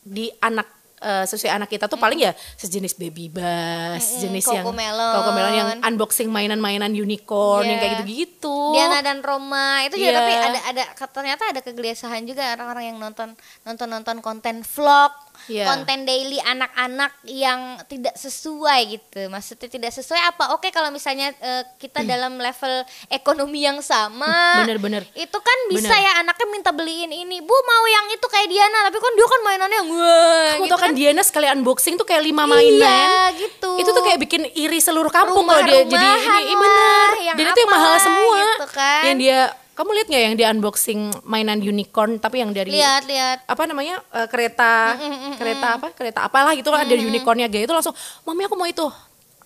di 0.00 0.32
anak 0.40 0.64
eh, 0.98 1.24
sesuai 1.24 1.52
anak 1.54 1.68
kita 1.68 1.88
tuh 1.88 1.96
paling 1.96 2.20
ya 2.20 2.32
sejenis 2.56 2.92
baby 2.94 3.28
bus, 3.28 4.00
sejenis 4.00 4.44
yang 4.52 4.64
Cocomelon. 4.64 5.12
Cocomelon 5.16 5.54
yang 5.54 5.70
unboxing 5.82 6.28
mainan-mainan 6.28 6.92
unicorn 6.92 7.64
yang 7.64 7.76
Iya. 7.76 7.82
kayak 7.82 7.94
gitu-gitu. 7.98 8.56
Diana 8.76 9.00
dan 9.00 9.24
Roma 9.24 9.80
itu 9.84 9.96
juga 9.96 10.12
Iya. 10.12 10.18
tapi 10.20 10.32
ada 10.36 10.60
ada 10.60 10.82
ternyata 11.08 11.42
ada 11.48 11.60
kegelisahan 11.60 12.24
juga 12.24 12.52
orang-orang 12.52 12.92
yang 12.92 12.98
nonton 13.00 13.32
nonton 13.64 13.88
nonton 13.88 14.16
konten 14.20 14.60
vlog 14.60 15.12
Iya. 15.46 15.64
konten 15.66 16.02
daily 16.02 16.36
anak-anak 16.38 17.12
yang 17.24 17.60
tidak 17.84 18.12
sesuai 18.14 18.80
gitu 18.90 19.20
maksudnya 19.26 19.68
tidak 19.68 19.90
sesuai 19.90 20.20
apa 20.26 20.52
oke 20.52 20.68
kalau 20.68 20.88
misalnya 20.88 21.30
eh, 21.34 21.62
kita 21.76 22.02
dalam 22.02 22.36
level 22.36 22.74
ekonomi 23.08 23.62
yang 23.62 23.80
sama 23.80 24.28
Hmm. 24.30 24.62
Bener-bener. 24.62 25.02
itu 25.12 25.38
kan 25.38 25.58
bisa 25.68 25.88
Bener. 25.88 26.02
ya 26.02 26.12
anaknya 26.18 26.46
minta 26.48 26.70
beliin 26.70 27.08
ini 27.08 27.38
bu 27.38 27.54
mau 27.54 27.84
yang 27.86 28.06
itu 28.10 28.26
kayak 28.26 28.46
Diana 28.46 28.78
tapi 28.84 28.98
kan 28.98 29.12
dia 29.12 29.26
kan 29.26 29.40
mainannya 29.42 29.76
yang 29.76 29.88
wah 29.90 30.48
Kamu 30.50 30.60
gitu 30.60 30.70
tau 30.70 30.78
kan 30.78 30.90
Diana 30.92 31.22
sekali 31.22 31.46
unboxing 31.48 31.94
tuh 31.94 32.04
kayak 32.04 32.22
lima 32.22 32.42
Iya, 32.42 32.50
mainan. 32.50 33.30
gitu. 33.36 33.70
Itu 33.76 33.90
tuh 33.90 34.02
kayak 34.02 34.18
bikin 34.18 34.42
iri 34.54 34.78
seluruh 34.78 35.08
kampung 35.08 35.44
kalau 35.44 35.62
dia 35.62 35.82
jadi 35.82 36.08
ini. 36.10 36.40
Ih, 36.42 36.56
bener. 36.56 37.08
yang 37.22 37.36
Dan 37.36 37.44
itu 37.46 37.58
yang 37.58 37.70
mahal 37.70 37.94
semua. 37.96 38.38
gitu 38.40 38.66
kan. 38.70 39.02
Yang 39.04 39.16
dia 39.18 39.38
kamu 39.80 39.96
lihat 39.96 40.06
nggak 40.12 40.22
yang 40.28 40.36
dia 40.36 40.48
unboxing 40.52 41.08
mainan 41.24 41.56
unicorn 41.64 42.20
tapi 42.20 42.44
yang 42.44 42.52
dari 42.52 42.68
lihat 42.68 43.08
lihat. 43.08 43.38
apa 43.48 43.64
namanya 43.64 44.04
eh, 44.12 44.28
kereta 44.28 45.00
kereta 45.40 45.66
apa 45.80 45.86
kereta 45.96 46.20
apalah 46.28 46.52
gitu 46.52 46.68
kan 46.68 46.84
ada 46.84 46.92
unicornnya 46.92 47.48
gaya 47.48 47.64
itu 47.64 47.72
langsung 47.72 47.96
mami 48.28 48.44
aku 48.44 48.60
mau 48.60 48.68
itu. 48.68 48.84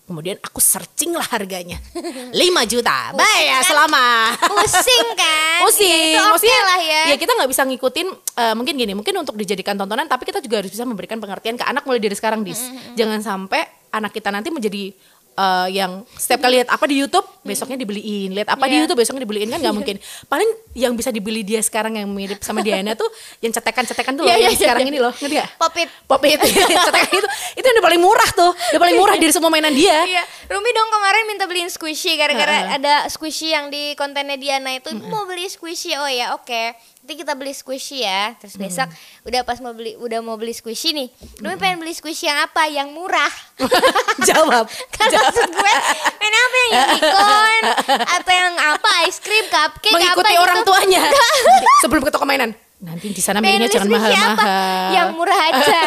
Kemudian 0.05 0.37
aku 0.37 0.61
searching 0.61 1.17
lah 1.17 1.25
harganya. 1.33 1.81
5 2.29 2.37
juta. 2.69 3.09
Baik 3.17 3.45
ya 3.49 3.59
selama 3.65 4.37
pusing 4.37 5.07
kan? 5.17 5.59
Pusing. 5.65 6.13
Ya, 6.13 6.29
maksudnya 6.29 6.61
lah 6.61 6.79
ya. 6.83 7.01
ya 7.09 7.15
kita 7.17 7.31
nggak 7.33 7.49
bisa 7.49 7.65
ngikutin 7.65 8.07
eh, 8.37 8.53
mungkin 8.53 8.73
gini 8.77 8.93
mungkin 8.93 9.15
untuk 9.17 9.33
dijadikan 9.33 9.73
tontonan 9.73 10.05
tapi 10.05 10.29
kita 10.29 10.45
juga 10.45 10.61
harus 10.61 10.69
bisa 10.69 10.85
memberikan 10.85 11.17
pengertian 11.17 11.57
ke 11.57 11.65
anak 11.65 11.87
mulai 11.87 12.03
dari 12.03 12.13
sekarang 12.13 12.43
dis. 12.45 12.59
Jangan 12.93 13.23
sampai 13.23 13.65
anak 13.95 14.11
kita 14.11 14.29
nanti 14.29 14.51
menjadi 14.51 14.91
eh, 15.35 15.67
yang 15.71 15.91
setiap 16.11 16.41
kali 16.41 16.59
lihat 16.59 16.69
apa 16.69 16.85
di 16.85 16.95
YouTube 16.97 17.27
besoknya 17.41 17.77
dibeliin 17.77 18.33
lihat 18.33 18.49
apa 18.49 18.65
di 18.65 18.73
Iya. 18.73 18.81
YouTube 18.81 18.99
besoknya 18.99 19.21
dibeliin 19.21 19.47
kan 19.47 19.59
nggak 19.59 19.75
mungkin 19.79 19.95
paling 20.25 20.49
yang 20.73 20.91
bisa 20.91 21.09
dibeli 21.09 21.43
dia 21.43 21.59
sekarang 21.59 21.95
yang 21.95 22.07
mirip 22.07 22.39
sama 22.39 22.59
Diana 22.59 22.95
tuh 22.95 23.05
yang 23.39 23.51
cetekan-cetekan 23.51 24.15
tuh 24.15 24.23
loh 24.23 24.31
Iya, 24.31 24.49
yang 24.49 24.55
iya, 24.55 24.59
sekarang 24.59 24.83
iya. 24.83 24.91
ini 24.91 24.99
loh 24.99 25.13
ngerti 25.13 25.35
gak? 25.35 25.49
popit 25.55 25.87
Popit 26.05 26.39
cetekan 26.87 27.05
itu 27.13 27.27
itu 27.53 27.65
yang 27.65 27.75
udah 27.75 27.85
paling 27.85 28.01
murah 28.01 28.29
tuh 28.31 28.51
udah 28.51 28.81
paling 28.81 28.95
murah 28.95 29.15
dari 29.15 29.31
semua 29.31 29.49
mainan 29.49 29.71
dia 29.71 29.97
Iya, 30.05 30.23
Rumi 30.45 30.71
dong 30.71 30.89
kemarin 30.89 31.23
minta 31.25 31.45
beliin 31.45 31.69
squishy 31.69 32.15
gara-gara 32.15 32.51
Heeh. 32.65 32.77
ada 32.77 32.93
squishy 33.07 33.49
yang 33.49 33.67
di 33.67 33.93
kontennya 33.93 34.35
Diana 34.35 34.71
itu 34.71 34.89
mau 35.09 35.25
beli 35.25 35.45
squishy. 35.45 35.93
Oh 35.93 36.05
ya, 36.05 36.33
oke. 36.33 36.75
Nanti 37.05 37.21
kita 37.21 37.37
beli 37.37 37.53
squishy 37.53 38.01
ya. 38.01 38.33
Terus 38.41 38.57
besok 38.57 38.89
udah 39.29 39.45
pas 39.45 39.61
mau 39.61 39.77
beli 39.77 39.93
udah 39.93 40.25
mau 40.25 40.41
beli 40.41 40.57
squishy 40.57 40.89
nih. 40.89 41.13
Rumi 41.37 41.53
pengen 41.61 41.77
beli 41.77 41.93
squishy 41.93 42.25
yang 42.25 42.41
apa? 42.41 42.65
Yang 42.65 42.97
murah. 42.97 43.29
jawab 44.25 44.65
Kan 44.97 45.13
maksud 45.13 45.53
gue 45.53 45.73
pengen 46.17 46.33
apa 46.33 46.57
yang 46.57 46.73
unicorn 46.97 47.63
atau 48.09 48.33
yang 48.33 48.53
apa 48.57 48.89
ice 49.05 49.21
cream 49.21 49.45
cupcake 49.53 49.93
mengikuti 49.93 50.33
apa 50.33 50.41
orang 50.49 50.57
gitu. 50.57 50.69
tuanya 50.73 51.01
sebelum 51.85 52.01
ke 52.01 52.09
toko 52.09 52.25
mainan 52.25 52.57
nanti 52.81 53.13
di 53.13 53.21
sana 53.21 53.37
beli 53.37 53.69
jangan 53.69 53.85
apa? 53.85 53.93
mahal-mahal 54.01 54.89
Yang 54.89 55.09
murah 55.13 55.39
aja. 55.53 55.81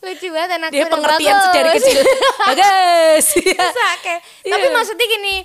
Lucu 0.00 0.26
banget 0.32 0.50
anak 0.56 0.68
dia 0.72 0.88
pengertian 0.88 1.36
dari 1.52 1.68
kecil 1.76 2.00
bagus. 2.48 3.26
Bisa, 3.36 3.84
oke. 4.00 4.14
Tapi 4.48 4.64
Iya. 4.64 4.72
maksudnya 4.72 5.04
gini, 5.04 5.44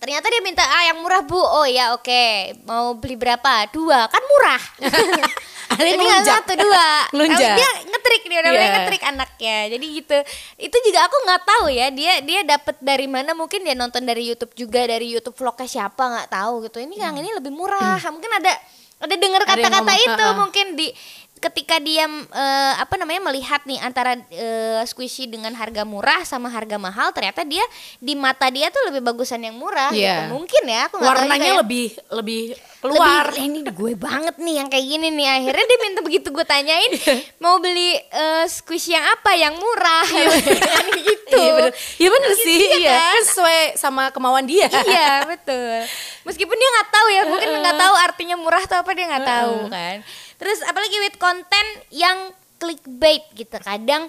ternyata 0.00 0.26
dia 0.32 0.40
minta 0.40 0.64
ah 0.64 0.82
yang 0.88 0.98
murah 1.04 1.22
bu. 1.22 1.38
Oh 1.38 1.68
ya 1.68 1.92
oke, 1.92 2.56
mau 2.64 2.96
beli 2.96 3.14
berapa? 3.20 3.68
Dua, 3.70 4.08
kan 4.08 4.22
murah. 4.24 4.62
Jadi 5.80 5.96
nggak 5.96 6.24
satu 6.26 6.52
dua. 6.58 7.06
Tapi 7.08 7.30
Dia 7.54 7.70
ngetrik 7.86 8.22
dia 8.26 8.38
udah 8.42 8.50
mulai 8.50 8.70
ngetrik 8.74 9.02
anaknya. 9.06 9.56
Jadi 9.70 9.86
gitu. 10.02 10.18
Itu 10.58 10.76
juga 10.82 11.06
aku 11.06 11.16
nggak 11.24 11.42
tahu 11.46 11.64
ya 11.70 11.86
dia 11.94 12.12
dia 12.26 12.40
dapat 12.42 12.76
dari 12.82 13.06
mana. 13.06 13.32
Mungkin 13.38 13.62
dia 13.62 13.78
nonton 13.78 14.02
dari 14.02 14.26
YouTube 14.26 14.52
juga 14.58 14.82
dari 14.84 15.06
YouTube 15.14 15.38
vlognya 15.38 15.68
siapa 15.70 16.02
nggak 16.02 16.28
tahu 16.34 16.66
gitu. 16.66 16.82
Ini 16.82 16.96
yang 16.98 17.14
ini 17.22 17.30
lebih 17.38 17.54
murah. 17.54 18.02
Mungkin 18.02 18.32
ada 18.42 18.52
ada 19.00 19.14
dengar 19.16 19.42
Hmm. 19.46 19.50
Kata-kata 19.56 19.92
itu 19.96 20.24
ha-ha. 20.28 20.36
mungkin 20.36 20.66
di 20.76 20.92
ketika 21.40 21.80
dia 21.80 22.04
eh, 22.06 22.72
apa 22.76 22.94
namanya 22.94 23.26
melihat 23.26 23.64
nih 23.64 23.80
antara 23.80 24.14
eh, 24.28 24.84
squishy 24.84 25.24
dengan 25.24 25.50
harga 25.52 25.82
murah 25.82 26.20
sama 26.22 26.46
harga 26.46 26.76
mahal 26.76 27.10
ternyata 27.10 27.42
dia 27.42 27.64
di 27.96 28.12
mata 28.12 28.46
dia 28.46 28.68
tuh 28.68 28.92
lebih 28.92 29.00
bagusan 29.02 29.40
yang 29.40 29.56
murah 29.56 29.88
Iya. 29.90 30.28
gitu 30.28 30.36
mungkin 30.36 30.62
ya 30.64 30.86
aku 30.86 31.00
warnanya 31.00 31.34
juga 31.34 31.48
ya. 31.48 31.60
lebih 31.60 31.86
lebih 32.12 32.42
keluar. 32.80 33.28
Lebih, 33.28 33.36
"Eh, 33.36 33.44
ini 33.44 33.60
gue 33.62 33.92
banget 33.92 34.36
nih 34.36 34.54
yang 34.56 34.68
kayak 34.68 34.86
gini 34.86 35.08
nih. 35.10 35.28
Akhirnya 35.30 35.64
dia 35.66 35.78
minta 35.80 36.00
begitu 36.00 36.28
gue 36.28 36.44
tanyain 36.44 36.92
mau 37.36 37.56
beli 37.56 37.92
eh, 37.96 38.44
squishy 38.46 38.92
yang 38.92 39.04
apa? 39.06 39.32
Yang 39.32 39.54
murah? 39.56 40.06
Kan 40.08 40.86
gitu. 40.96 41.36
Iya 41.36 41.50
bener. 41.54 41.72
Iya 41.96 42.08
bener 42.10 42.30
Gitu 42.30 42.42
sih 42.42 42.58
ya 42.58 42.76
iya. 42.76 42.92
kan? 42.92 43.04
kan 43.10 43.22
sesuai 43.26 43.58
sama 43.76 44.02
kemauan 44.10 44.44
dia. 44.44 44.68
Iya 44.68 45.24
betul 45.26 45.76
meskipun 46.22 46.52
dia 46.52 46.70
nggak 46.74 46.90
tahu 46.90 47.06
ya 47.08 47.22
mungkin 47.24 47.48
nggak 47.56 47.78
tahu 47.78 47.94
artinya 47.96 48.36
murah 48.36 48.62
atau 48.62 48.78
apa 48.80 48.90
dia 48.92 49.06
nggak 49.06 49.26
tahu 49.26 49.54
kan 49.68 49.96
terus 50.36 50.58
apalagi 50.64 50.96
with 51.00 51.16
konten 51.16 51.66
yang 51.88 52.32
clickbait 52.56 53.24
gitu 53.32 53.56
kadang 53.58 54.08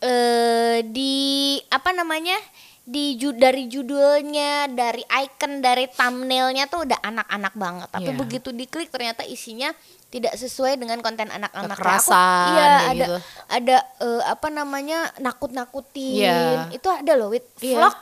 eh 0.00 0.82
di 0.82 1.14
apa 1.70 1.94
namanya 1.94 2.34
di 2.82 3.14
dari 3.14 3.70
judulnya 3.70 4.66
dari 4.66 5.06
icon 5.06 5.62
dari 5.62 5.86
thumbnailnya 5.86 6.66
tuh 6.66 6.82
udah 6.82 6.98
anak-anak 6.98 7.54
banget 7.54 7.88
tapi 7.94 8.10
Iya. 8.10 8.18
begitu 8.18 8.50
diklik 8.50 8.90
ternyata 8.90 9.22
isinya 9.22 9.70
tidak 10.10 10.34
sesuai 10.34 10.76
dengan 10.76 10.98
konten 10.98 11.30
anak-anak 11.30 11.78
Kekerasan, 11.78 12.46
iya 12.52 12.66
ada 12.90 13.06
gitu. 13.06 13.16
ada 13.48 13.76
eh, 14.02 14.22
apa 14.26 14.48
namanya 14.50 15.14
nakut-nakutin 15.22 16.26
Iya. 16.26 16.74
itu 16.74 16.88
ada 16.90 17.12
loh 17.14 17.30
with 17.30 17.46
Iya. 17.62 17.78
vlog 17.78 17.94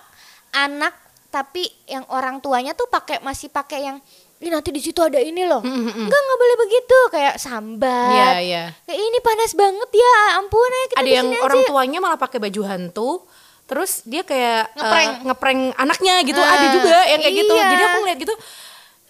anak 0.50 0.94
tapi 1.30 1.62
yang 1.86 2.02
orang 2.10 2.42
tuanya 2.42 2.74
tuh 2.74 2.90
pakai 2.90 3.22
masih 3.22 3.48
pakai 3.48 3.86
yang 3.86 3.96
ini 4.40 4.48
nanti 4.50 4.72
di 4.72 4.80
situ 4.80 4.98
ada 5.04 5.20
ini 5.20 5.44
loh. 5.44 5.60
Enggak 5.62 6.20
nggak 6.20 6.38
boleh 6.40 6.56
begitu. 6.66 6.98
Kayak 7.12 7.34
sambat. 7.38 8.10
Iya 8.10 8.30
iya. 8.40 8.64
Kayak 8.88 9.00
ini 9.04 9.18
panas 9.20 9.52
banget 9.52 9.90
ya 9.94 10.16
ampun 10.42 10.64
ayo 10.64 10.86
kita 10.90 10.98
ada 11.00 11.10
yang 11.12 11.28
sini 11.28 11.38
orang 11.44 11.60
aja. 11.60 11.68
tuanya 11.68 11.98
malah 12.00 12.18
pakai 12.18 12.38
baju 12.42 12.60
hantu 12.66 13.10
terus 13.70 14.02
dia 14.02 14.26
kayak 14.26 14.74
Ngeprank. 14.74 15.12
ngeprank 15.30 15.60
anaknya 15.78 16.14
gitu. 16.26 16.40
Ah, 16.42 16.56
ada 16.58 16.66
juga 16.74 16.96
yang 17.06 17.20
kayak 17.22 17.36
gitu. 17.36 17.54
Iya. 17.54 17.68
jadi 17.70 17.82
aku 17.86 17.96
ngeliat 18.02 18.18
gitu 18.18 18.34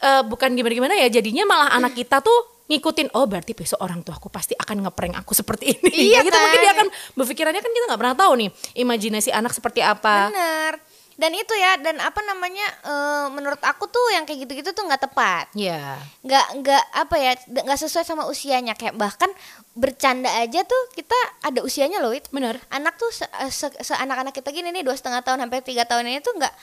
eh, 0.00 0.22
bukan 0.28 0.50
gimana 0.52 0.74
gimana 0.76 0.94
ya 0.98 1.08
jadinya 1.08 1.44
malah 1.48 1.68
anak 1.72 1.96
kita 1.96 2.20
tuh 2.20 2.60
ngikutin 2.70 3.14
oh 3.14 3.26
berarti 3.26 3.54
besok 3.54 3.82
orang 3.82 4.02
tua 4.02 4.18
aku 4.18 4.30
pasti 4.30 4.54
akan 4.58 4.84
ngeprank 4.84 5.14
aku 5.14 5.32
seperti 5.32 5.78
ini. 5.78 6.10
Iya 6.10 6.26
gitu. 6.26 6.34
Mungkin 6.36 6.58
kan? 6.58 6.64
dia 6.66 6.72
akan 6.74 6.86
berpikirannya 7.16 7.62
kan 7.62 7.70
kita 7.70 7.84
nggak 7.86 8.00
pernah 8.02 8.16
tahu 8.18 8.32
nih 8.34 8.48
imajinasi 8.82 9.30
anak 9.30 9.54
seperti 9.54 9.78
apa. 9.80 10.28
Bener 10.28 10.89
dan 11.20 11.36
itu 11.36 11.52
ya 11.52 11.76
dan 11.76 12.00
apa 12.00 12.24
namanya 12.24 12.64
eh, 12.80 13.26
menurut 13.28 13.60
aku 13.60 13.84
tuh 13.92 14.16
yang 14.16 14.24
kayak 14.24 14.48
gitu-gitu 14.48 14.72
tuh 14.72 14.88
nggak 14.88 15.04
tepat. 15.04 15.52
Ya 15.52 16.00
nggak 16.24 16.46
nggak 16.64 16.84
apa 16.96 17.16
ya 17.20 17.32
nggak 17.44 17.80
sesuai 17.84 18.08
sama 18.08 18.24
usianya. 18.24 18.72
Kayak 18.72 18.96
bahkan 18.96 19.28
bercanda 19.72 20.26
aja 20.36 20.60
tuh 20.60 20.82
kita 20.90 21.14
ada 21.40 21.62
usianya 21.62 21.98
loh 21.98 22.10
Wit. 22.10 22.26
bener 22.28 22.58
anak 22.68 22.98
tuh 22.98 23.06
se, 23.08 23.22
se, 23.48 23.94
anak-anak 23.94 24.34
kita 24.34 24.50
gini 24.50 24.68
nih 24.68 24.82
dua 24.82 24.92
setengah 24.92 25.22
tahun 25.22 25.40
sampai 25.40 25.62
tiga 25.62 25.86
tahun 25.86 26.04
ini 26.04 26.18
tuh 26.18 26.34
nggak 26.34 26.54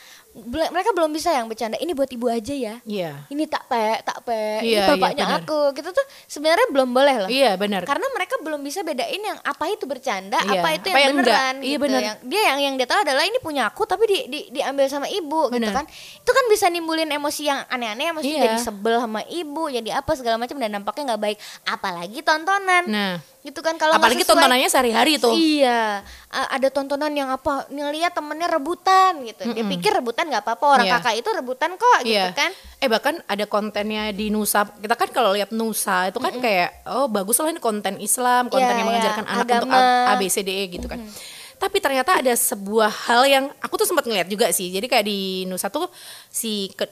mereka 0.68 0.92
belum 0.92 1.10
bisa 1.10 1.32
yang 1.32 1.48
bercanda 1.48 1.74
ini 1.76 1.96
buat 1.96 2.06
ibu 2.06 2.28
aja 2.28 2.52
ya 2.52 2.74
iya 2.84 3.24
ini 3.26 3.44
tak 3.44 3.64
pe 3.64 3.80
tak 4.02 4.22
pe 4.22 4.60
ini 4.60 4.76
Iya, 4.76 4.92
bapaknya 4.92 5.24
benar. 5.24 5.40
aku 5.40 5.58
gitu 5.72 5.88
tuh 5.90 6.06
sebenarnya 6.26 6.68
belum 6.68 6.92
boleh 6.92 7.16
loh 7.18 7.28
iya 7.28 7.56
bener 7.56 7.82
karena 7.82 8.06
mereka 8.12 8.36
belum 8.38 8.60
bisa 8.60 8.84
bedain 8.84 9.18
yang 9.18 9.40
apa 9.40 9.64
itu 9.66 9.84
bercanda 9.84 10.36
Iya, 10.38 10.60
apa 10.60 10.68
itu 10.74 10.86
apa 10.86 10.98
yang 10.98 11.08
yang 11.08 11.16
beneran 11.16 11.54
Iya, 11.56 11.64
gitu. 11.64 11.80
bener. 11.80 12.00
yang 12.04 12.16
dia 12.22 12.42
yang 12.44 12.58
yang 12.60 12.74
dia 12.76 12.86
tahu 12.86 13.00
adalah 13.02 13.24
ini 13.24 13.40
punya 13.40 13.66
aku 13.66 13.82
tapi 13.82 14.04
di, 14.04 14.18
di 14.28 14.40
diambil 14.52 14.84
sama 14.86 15.08
ibu 15.08 15.48
gitu 15.48 15.56
Bener. 15.56 15.72
kan 15.72 15.88
itu 15.88 16.30
kan 16.30 16.44
bisa 16.46 16.68
nimbulin 16.68 17.08
emosi 17.08 17.42
yang 17.42 17.64
aneh-aneh 17.66 18.12
emosi 18.12 18.28
Iya. 18.28 18.42
jadi 18.44 18.56
sebel 18.60 19.00
sama 19.00 19.24
ibu 19.24 19.64
jadi 19.66 19.96
apa 19.96 20.12
segala 20.12 20.36
macam 20.36 20.60
dan 20.60 20.70
dampaknya 20.70 21.02
nggak 21.08 21.22
baik 21.24 21.38
apalagi 21.64 22.20
tontonan 22.20 22.84
nah 22.84 22.97
gitu 23.38 23.60
kan 23.60 23.74
kalau 23.74 23.96
apalagi 23.96 24.20
sesuai- 24.20 24.34
tontonannya 24.36 24.68
sehari-hari 24.68 25.16
tuh 25.16 25.32
Iya, 25.32 26.04
ada 26.28 26.68
tontonan 26.68 27.08
yang 27.10 27.30
apa 27.30 27.64
ngelihat 27.68 28.12
temennya 28.12 28.44
rebutan 28.46 29.24
gitu. 29.24 29.48
Dia 29.48 29.64
pikir 29.64 29.90
rebutan 29.94 30.28
nggak 30.28 30.44
apa-apa 30.44 30.64
orang 30.68 30.86
Iya. 30.86 30.94
kakak 30.98 31.14
itu 31.16 31.28
rebutan 31.32 31.70
kok 31.74 31.98
gitu 32.02 32.12
Iya. 32.12 32.36
kan. 32.36 32.50
Eh 32.76 32.86
bahkan 32.86 33.14
ada 33.24 33.44
kontennya 33.44 34.10
di 34.10 34.28
Nusa. 34.28 34.68
Kita 34.68 34.92
kan 34.92 35.08
kalau 35.08 35.32
lihat 35.32 35.48
Nusa 35.50 36.10
itu 36.10 36.18
kan 36.18 36.34
kayak 36.36 36.84
oh 36.86 37.08
bagus 37.08 37.38
lah 37.38 37.48
ini 37.48 37.58
konten 37.58 37.96
Islam, 37.98 38.46
konten 38.46 38.66
Iya, 38.66 38.74
yang 38.74 38.80
iya. 38.80 38.88
mengajarkan 38.90 39.24
anak 39.24 39.46
untuk 39.46 39.56
Agama. 39.64 39.78
A, 40.04 40.10
A, 40.10 40.12
B 40.14 40.22
C 40.26 40.36
D 40.40 40.50
E 40.52 40.64
gitu 40.68 40.84
kan. 40.84 41.00
Tapi 41.56 41.76
ternyata 41.78 42.20
ada 42.20 42.30
sebuah 42.30 42.90
hal 43.08 43.22
yang 43.24 43.44
aku 43.58 43.74
tuh 43.76 43.86
sempat 43.86 44.04
ngeliat 44.04 44.28
juga 44.28 44.52
sih. 44.52 44.68
Jadi 44.68 44.86
kayak 44.86 45.02
di 45.02 45.18
Nusa 45.44 45.66
tuh 45.66 45.88
si 46.28 46.70
ke- 46.70 46.90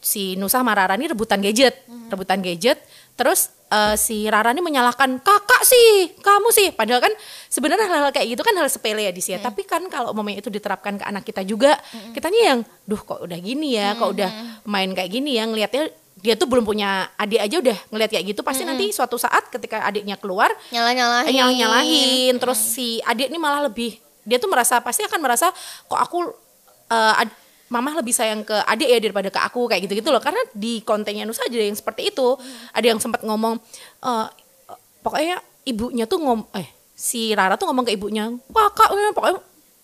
si 0.00 0.32
Nusa 0.34 0.58
sama 0.58 0.72
Rara 0.72 0.96
ini 0.96 1.06
rebutan 1.06 1.38
gadget, 1.38 1.84
rebutan 2.08 2.40
gadget. 2.40 2.80
Terus 3.20 3.40
eh, 3.68 3.96
si 4.00 4.24
Rara 4.24 4.50
ini 4.50 4.64
menyalahkan 4.64 5.20
kakak 5.20 5.62
sih, 5.62 6.16
kamu 6.16 6.48
sih. 6.50 6.72
Padahal 6.72 7.04
kan 7.04 7.12
sebenarnya 7.46 7.84
hal-hal 7.84 8.10
kayak 8.10 8.32
gitu 8.32 8.40
kan 8.40 8.56
hal 8.56 8.64
sepele 8.66 9.04
ya 9.04 9.12
di 9.12 9.20
sini. 9.20 9.36
Tapi 9.38 9.68
kan 9.68 9.84
kalau 9.86 10.16
momennya 10.16 10.40
itu 10.40 10.48
diterapkan 10.48 10.96
ke 10.96 11.04
anak 11.04 11.22
kita 11.22 11.44
juga, 11.44 11.76
kitanya 12.10 12.40
yang, 12.40 12.58
duh 12.88 12.96
kok 12.96 13.20
udah 13.20 13.36
gini 13.36 13.76
ya, 13.76 13.92
kok 13.94 14.08
udah 14.16 14.30
main 14.64 14.88
kayak 14.90 15.10
gini 15.12 15.36
ya, 15.36 15.44
ngelihatnya 15.44 15.92
dia 16.20 16.36
tuh 16.36 16.44
belum 16.44 16.64
punya 16.64 17.08
adik 17.16 17.40
aja 17.40 17.56
udah 17.60 17.78
ngeliat 17.88 18.10
kayak 18.10 18.24
gitu. 18.28 18.40
Pasti 18.40 18.64
nanti 18.66 18.88
suatu 18.90 19.16
saat 19.16 19.48
ketika 19.48 19.84
adiknya 19.84 20.16
keluar 20.16 20.48
nyalah 20.68 20.92
nyalahin. 20.92 21.32
Nyalah 21.32 21.54
nyalahin 21.54 22.34
terus 22.36 22.60
si 22.60 23.00
adik 23.04 23.28
ini 23.28 23.36
malah 23.36 23.68
lebih 23.68 23.96
dia 24.20 24.36
tuh 24.36 24.52
merasa 24.52 24.76
pasti 24.84 25.00
akan 25.00 25.16
merasa 25.16 25.48
kok 25.88 25.96
aku 25.96 26.28
eh, 26.88 27.22
ad- 27.24 27.39
mama 27.70 27.94
lebih 27.94 28.10
sayang 28.10 28.42
ke 28.42 28.56
adik 28.66 28.88
ya 28.90 28.98
daripada 28.98 29.30
ke 29.30 29.40
aku 29.40 29.64
kayak 29.64 29.86
gitu 29.86 30.02
gitu 30.02 30.10
loh 30.10 30.18
karena 30.18 30.42
di 30.50 30.82
kontennya 30.82 31.22
Nusa 31.22 31.46
ada 31.46 31.54
yang 31.54 31.72
seperti 31.72 32.10
itu 32.10 32.34
ada 32.70 32.82
yang 32.84 32.98
sempat 32.98 33.22
ngomong 33.22 33.62
eh, 34.02 34.26
pokoknya 35.00 35.38
ibunya 35.64 36.04
tuh 36.04 36.18
ngom 36.18 36.50
eh 36.52 36.66
si 36.92 37.30
Rara 37.30 37.54
tuh 37.54 37.70
ngomong 37.70 37.86
ke 37.86 37.94
ibunya 37.94 38.26
kakak 38.50 38.88
eh, 38.90 39.14
pokoknya 39.14 39.38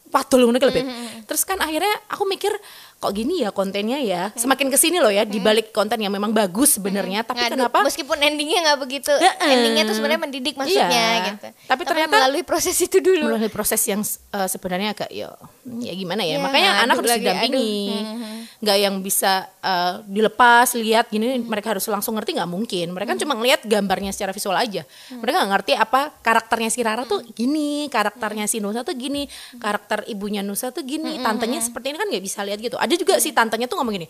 padul 0.07 0.47
ngono 0.47 0.57
ki 0.57 0.66
lebih. 0.71 0.85
Terus 1.26 1.43
kan 1.43 1.59
akhirnya 1.59 1.90
aku 2.07 2.23
mikir 2.25 2.55
kok 2.97 3.11
gini 3.11 3.43
ya 3.43 3.50
kontennya 3.50 3.99
ya. 3.99 4.31
Semakin 4.33 4.71
ke 4.71 4.78
sini 4.78 5.02
loh 5.02 5.11
ya 5.11 5.26
dibalik 5.26 5.75
konten 5.75 5.99
yang 5.99 6.14
memang 6.14 6.31
bagus 6.31 6.78
sebenarnya, 6.78 7.26
tapi 7.26 7.43
Ngaduk, 7.43 7.59
kenapa? 7.59 7.78
meskipun 7.83 8.16
endingnya 8.16 8.71
nggak 8.71 8.78
begitu 8.81 9.11
Heeh. 9.11 9.50
endingnya 9.50 9.83
tuh 9.85 9.99
sebenarnya 9.99 10.23
mendidik 10.23 10.55
maksudnya 10.55 10.87
Iya. 10.88 11.26
gitu 11.35 11.47
Tapi 11.66 11.83
ternyata- 11.83 12.14
melalui 12.16 12.47
proses 12.47 12.78
itu 12.78 13.02
dulu 13.02 13.35
melalui 13.35 13.50
proses 13.50 13.83
yang 13.83 14.00
eh, 14.07 14.49
sebenarnya 14.49 14.95
agak 14.95 15.11
ya 15.11 15.35
ya 15.67 15.93
gimana 15.99 16.23
ya, 16.23 16.39
Ya, 16.39 16.43
makanya 16.43 16.71
anak 16.87 16.95
harus 17.03 17.13
didampingi. 17.19 17.75
Aduh. 17.91 18.35
nggak 18.57 18.79
yang 18.81 18.95
bisa 19.05 19.45
eh, 19.61 20.01
dilepas 20.09 20.73
lihat 20.81 21.13
gini 21.13 21.37
mereka 21.45 21.77
harus 21.77 21.85
langsung 21.93 22.17
ngerti 22.17 22.39
nggak 22.41 22.49
mungkin. 22.49 22.95
Mereka 22.97 23.13
kan 23.13 23.21
cuma 23.21 23.35
ngelihat 23.37 23.67
gambarnya 23.69 24.15
secara 24.17 24.33
visual 24.33 24.57
aja. 24.57 24.87
Mereka 25.13 25.37
nggak 25.45 25.53
ngerti 25.53 25.73
apa 25.77 26.01
karakternya 26.25 26.71
si 26.73 26.81
Rara 26.81 27.05
tuh 27.05 27.21
gini 27.37 27.91
karakternya 27.93 28.49
si 28.49 28.65
Nusa 28.65 28.81
tuh 28.87 28.97
gini 28.97 29.29
karakter 29.61 30.09
ibunya 30.09 30.41
Nusa 30.41 30.73
tuh 30.73 30.87
gini. 30.87 31.21
Tantenya 31.21 31.61
seperti 31.61 31.93
ini 31.93 31.99
kan 32.01 32.09
nggak 32.09 32.25
bisa 32.25 32.41
lihat 32.47 32.59
gitu. 32.63 32.81
Ada 32.81 32.95
juga 32.97 33.21
si 33.21 33.37
tantenya 33.37 33.69
tuh 33.69 33.77
ngomong 33.77 33.95
gini 34.01 34.09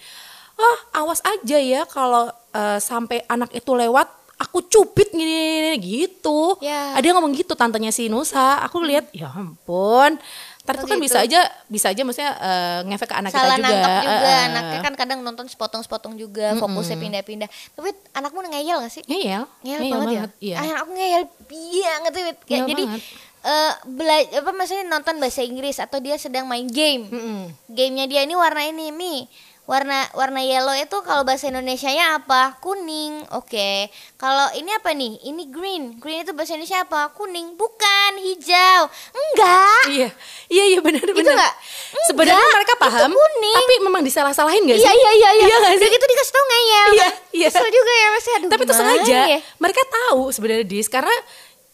ah 0.56 1.04
awas 1.04 1.20
aja 1.20 1.60
ya 1.60 1.84
kalau 1.84 2.32
eh, 2.56 2.80
sampai 2.80 3.20
anak 3.28 3.52
itu 3.52 3.76
lewat 3.76 4.08
aku 4.36 4.68
cupit 4.68 5.08
gini, 5.16 5.24
gini, 5.24 5.72
gitu. 5.80 6.60
Ya. 6.60 6.92
ada 6.92 7.04
yang 7.04 7.16
ngomong 7.20 7.32
gitu 7.36 7.56
tantenya 7.56 7.88
si 7.92 8.12
Nusa. 8.12 8.60
Aku 8.68 8.84
lihat 8.84 9.08
ya 9.16 9.32
ampun 9.32 10.20
ntar 10.66 10.74
tuh 10.76 10.84
kan 10.84 10.98
gitu. 10.98 11.06
bisa 11.06 11.18
aja 11.20 11.40
bisa 11.66 11.86
aja 11.88 12.02
maksudnya 12.02 12.32
eh, 12.34 12.78
ngefek 12.84 13.06
ke 13.06 13.14
anak 13.14 13.30
salah 13.30 13.54
kita 13.54 13.62
juga 13.62 13.78
nangkep 13.78 14.02
juga 14.02 14.26
eh. 14.26 14.40
anaknya 14.44 14.78
kan 14.82 14.94
kadang 14.94 15.18
nonton 15.22 15.46
sepotong-sepotong 15.46 16.14
juga 16.14 16.58
fokusnya 16.58 16.98
pindah-pindah 16.98 17.46
tapi 17.72 17.94
anakmu 18.12 18.42
ngeyel 18.44 18.76
gak 18.80 18.90
sih 18.90 19.02
ngeyel 19.04 19.46
ngeyel, 19.60 19.78
ngeyel 19.78 19.94
banget, 19.94 20.08
banget, 20.10 20.30
ya 20.36 20.56
iya 20.56 20.56
Ah, 20.58 20.82
aku 20.82 20.90
ngeyel 20.92 21.24
banget 21.46 22.10
tuh. 22.12 22.22
Kayak 22.44 22.64
jadi 22.66 22.84
banget. 22.84 23.02
eh 23.46 23.72
bela- 23.86 24.30
apa 24.36 24.50
maksudnya 24.50 24.84
nonton 24.84 25.14
bahasa 25.16 25.40
Inggris 25.40 25.78
atau 25.78 25.96
dia 25.96 26.18
sedang 26.18 26.44
main 26.44 26.66
game 26.66 27.06
Mm-mm. 27.06 27.54
gamenya 27.68 28.04
dia 28.04 28.20
ini 28.20 28.34
warna 28.34 28.66
ini 28.66 28.90
mi 28.90 29.22
warna 29.66 30.06
warna 30.12 30.40
yellow 30.40 30.72
itu 30.72 30.94
kalau 31.02 31.22
bahasa 31.22 31.46
Indonesia-nya 31.46 32.16
apa? 32.16 32.54
Kuning. 32.58 33.26
Oke. 33.30 33.90
Kalau 34.14 34.46
ini 34.54 34.70
apa 34.70 34.90
nih? 34.90 35.18
Ini 35.22 35.42
green. 35.46 35.98
Green 35.98 36.22
itu 36.22 36.30
bahasa 36.30 36.54
Indonesia 36.54 36.80
apa? 36.80 37.10
Kuning. 37.10 37.54
Bukan 37.54 38.10
hijau. 38.16 38.82
Enggak. 39.12 39.82
Iya. 39.88 40.08
Iya 40.46 40.64
iya 40.68 40.78
benar 40.78 41.02
Itu 41.02 41.12
benar. 41.12 41.50
sebenarnya 42.06 42.38
Enggak, 42.38 42.54
mereka 42.54 42.72
itu 42.72 42.82
paham 42.86 43.10
kuning. 43.10 43.56
tapi 43.58 43.74
memang 43.82 44.02
disalah-salahin 44.02 44.62
gak 44.62 44.78
sih? 44.78 44.86
iya 44.86 44.92
iya 44.94 45.10
iya. 45.12 45.30
Iya 45.34 45.46
Iya 45.46 45.56
Udah 45.58 45.74
sih? 45.82 45.90
gitu 45.90 46.04
dikasih 46.06 46.32
tau 46.32 46.44
ngeyel. 46.44 46.88
Iya, 46.94 47.08
iya. 47.34 47.48
Kesel 47.50 47.66
juga 47.68 47.92
ya 47.92 48.08
masih 48.08 48.30
aduh 48.32 48.48
tapi 48.48 48.62
itu 48.62 48.72
sengaja 48.72 49.18
ya? 49.26 49.38
mereka 49.58 49.82
tahu 49.84 50.30
sebenarnya 50.30 50.62
dis 50.64 50.86
karena 50.86 51.16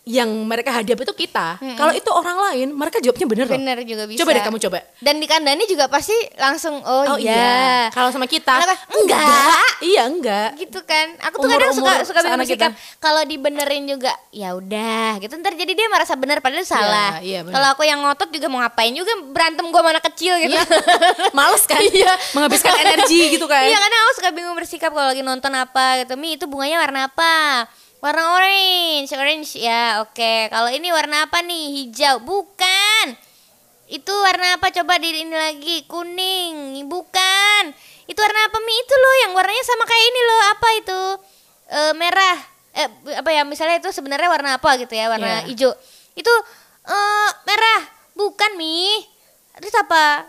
yang 0.03 0.27
mereka 0.51 0.75
hadapi 0.75 1.07
itu 1.07 1.15
kita. 1.15 1.63
Kalau 1.79 1.95
itu 1.95 2.11
orang 2.11 2.35
lain 2.51 2.75
mereka 2.75 2.99
jawabnya 2.99 3.27
bener 3.31 3.47
loh. 3.47 3.55
Bener 3.55 3.79
juga 3.87 4.03
bisa 4.11 4.19
coba 4.27 4.31
deh 4.35 4.43
kamu 4.43 4.59
coba. 4.59 4.79
Dan 4.99 5.15
di 5.23 5.27
kandani 5.31 5.63
juga 5.71 5.87
pasti 5.87 6.15
langsung 6.35 6.83
oh, 6.83 7.15
iya, 7.23 7.87
kalau 7.95 8.11
sama 8.11 8.27
kita 8.27 8.51
Mereka, 8.59 8.75
enggak. 8.99 9.67
iya 9.79 10.03
enggak. 10.11 10.51
Gitu 10.59 10.83
kan. 10.83 11.07
Aku 11.31 11.39
tuh 11.39 11.47
Umur- 11.47 11.55
kadang 11.55 11.71
suka 11.71 11.93
umur 11.95 12.03
suka 12.03 12.19
bingung 12.19 12.35
seanak 12.35 12.51
sikap 12.51 12.73
kalau 12.99 13.23
dibenerin 13.23 13.85
juga 13.87 14.11
ya 14.35 14.59
udah 14.59 15.23
gitu. 15.23 15.39
Ntar 15.39 15.55
jadi 15.55 15.71
dia 15.71 15.87
merasa 15.87 16.19
bener 16.19 16.43
padahal 16.43 16.67
salah. 16.67 17.23
iya, 17.23 17.47
bener. 17.47 17.55
kalau 17.55 17.69
aku 17.71 17.87
yang 17.87 18.03
ngotot 18.03 18.27
juga 18.35 18.51
mau 18.51 18.59
ngapain 18.59 18.91
juga 18.91 19.15
berantem 19.31 19.63
gua 19.71 19.87
sama 19.87 19.91
anak 19.95 20.05
kecil 20.11 20.35
gitu. 20.43 20.59
Iya. 20.59 20.63
males 21.39 21.63
kan? 21.63 21.79
Menghabiskan 22.35 22.75
energi 22.75 23.39
gitu 23.39 23.47
kan? 23.47 23.71
Iya 23.71 23.79
kadang 23.79 24.01
aku 24.03 24.13
suka 24.19 24.29
bingung 24.35 24.59
bersikap 24.59 24.91
kalau 24.91 25.15
lagi 25.15 25.23
nonton 25.23 25.55
apa 25.55 26.03
gitu. 26.03 26.19
Mi 26.19 26.35
itu 26.35 26.51
bunganya 26.51 26.83
warna 26.83 27.07
apa 27.07 27.71
Warna 28.03 28.35
orange 28.35 29.15
Orange 29.15 29.63
ya 29.63 30.03
oke. 30.03 30.51
Kalau 30.51 30.67
ini 30.75 30.91
warna 30.91 31.31
apa 31.31 31.39
nih? 31.39 31.87
Hijau. 31.87 32.19
Bukan. 32.19 33.15
Itu 33.87 34.11
warna 34.11 34.59
apa? 34.59 34.75
Coba 34.75 34.99
di 34.99 35.15
ini 35.15 35.31
lagi. 35.31 35.87
Kuning. 35.87 36.83
Bukan. 36.91 37.63
Itu 38.11 38.19
warna 38.19 38.51
apa 38.51 38.59
Mi? 38.59 38.75
Itu 38.75 38.95
loh 38.99 39.15
yang 39.23 39.33
warnanya 39.39 39.63
sama 39.63 39.87
kayak 39.87 40.05
ini 40.05 40.21
loh. 40.27 40.41
Apa 40.51 40.69
itu? 40.75 41.03
Eh, 41.71 41.93
Merah. 41.95 42.37
Eh, 42.75 42.89
Apa 43.23 43.31
ya? 43.31 43.47
Misalnya 43.47 43.79
itu 43.79 43.95
sebenarnya 43.95 44.27
warna 44.27 44.59
apa 44.59 44.75
gitu 44.83 44.99
ya? 44.99 45.07
Warna 45.07 45.47
Iya. 45.47 45.55
hijau. 45.55 45.71
Itu 46.19 46.33
eh, 46.83 47.31
merah. 47.47 47.81
Bukan 48.19 48.59
Mi. 48.59 48.99
Terus 49.63 49.79
apa 49.79 50.27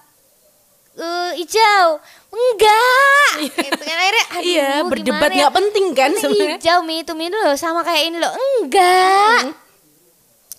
eh 0.94 1.32
hijau 1.36 1.88
enggak 2.30 3.32
gitu 3.50 3.84
kan 3.84 3.98
akhirnya 3.98 4.26
aduh, 4.30 4.46
iya 4.52 4.70
berdebat 4.86 5.30
ya? 5.30 5.36
nggak 5.40 5.54
penting 5.56 5.86
kan 5.92 6.10
Ini 6.10 6.20
sebenarnya 6.20 6.58
hijau 6.58 6.80
mi 6.82 6.96
itu 7.02 7.14
mi 7.14 7.28
loh 7.28 7.54
sama 7.54 7.82
kayak 7.82 8.04
ini 8.08 8.18
loh 8.18 8.30
enggak 8.30 9.58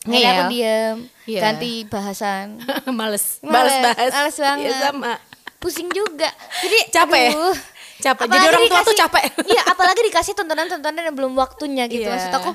Akhirnya 0.04 0.30
aku 0.36 0.42
Ngeyel. 0.44 0.48
diem 0.50 0.96
Iya. 1.24 1.40
ganti 1.40 1.72
bahasan 1.84 2.60
males 2.98 3.40
Males, 3.40 3.72
males 3.72 3.74
bahas 3.80 4.12
males 4.12 4.36
banget. 4.36 4.68
Iya, 4.68 4.76
sama 4.82 5.12
pusing 5.56 5.88
juga 5.88 6.28
jadi 6.60 6.78
Capek. 6.92 7.30
aduh. 7.32 7.56
Capek. 7.94 8.26
Jadi 8.26 8.44
orang 8.44 8.64
tua 8.68 8.82
tuh 8.82 8.96
capek. 8.98 9.24
Iya, 9.48 9.62
apalagi 9.64 10.00
dikasih 10.04 10.34
tontonan-tontonan 10.34 11.08
yang 11.08 11.16
belum 11.16 11.32
waktunya 11.32 11.88
gitu. 11.88 12.04
Iya. 12.04 12.12
Maksud 12.12 12.32
aku, 12.34 12.50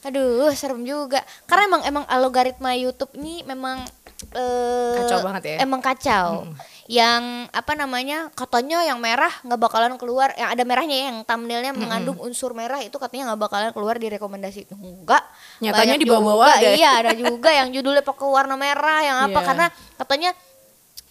aduh, 0.00 0.48
serem 0.54 0.80
juga. 0.80 1.20
Karena 1.44 1.68
emang 1.68 1.82
emang 1.84 2.04
algoritma 2.08 2.72
YouTube 2.72 3.12
ini 3.14 3.44
memang 3.44 3.84
eh, 4.32 4.96
Kacau 4.96 5.20
banget 5.20 5.42
ya. 5.44 5.56
Emang 5.60 5.84
kacau. 5.84 6.48
Yang 6.84 7.22
apa 7.48 7.72
namanya? 7.72 8.28
Katanya 8.32 8.84
yang 8.84 9.00
merah 9.00 9.32
nggak 9.40 9.56
bakalan 9.56 9.96
keluar. 9.96 10.36
Yang 10.36 10.48
ada 10.52 10.62
merahnya 10.62 10.92
ya, 10.94 11.04
yang 11.08 11.18
thumbnailnya 11.22 11.72
mengandung 11.72 12.20
unsur 12.20 12.52
merah 12.52 12.76
itu 12.78 12.92
katanya 12.94 13.32
nggak 13.32 13.40
bakalan 13.40 13.70
keluar 13.72 13.96
di 13.96 14.08
rekomendasi. 14.08 14.68
Enggak. 14.68 15.24
Nyatanya 15.58 15.96
di 15.96 16.04
ada. 16.04 16.60
Iya, 16.60 16.90
ada 17.00 17.12
juga 17.12 17.48
yang 17.50 17.72
judulnya 17.72 18.00
pakai 18.00 18.26
warna 18.26 18.54
merah 18.54 19.00
yang 19.00 19.16
apa 19.22 19.32
Iya. 19.34 19.46
karena 19.46 19.66
katanya 19.96 20.30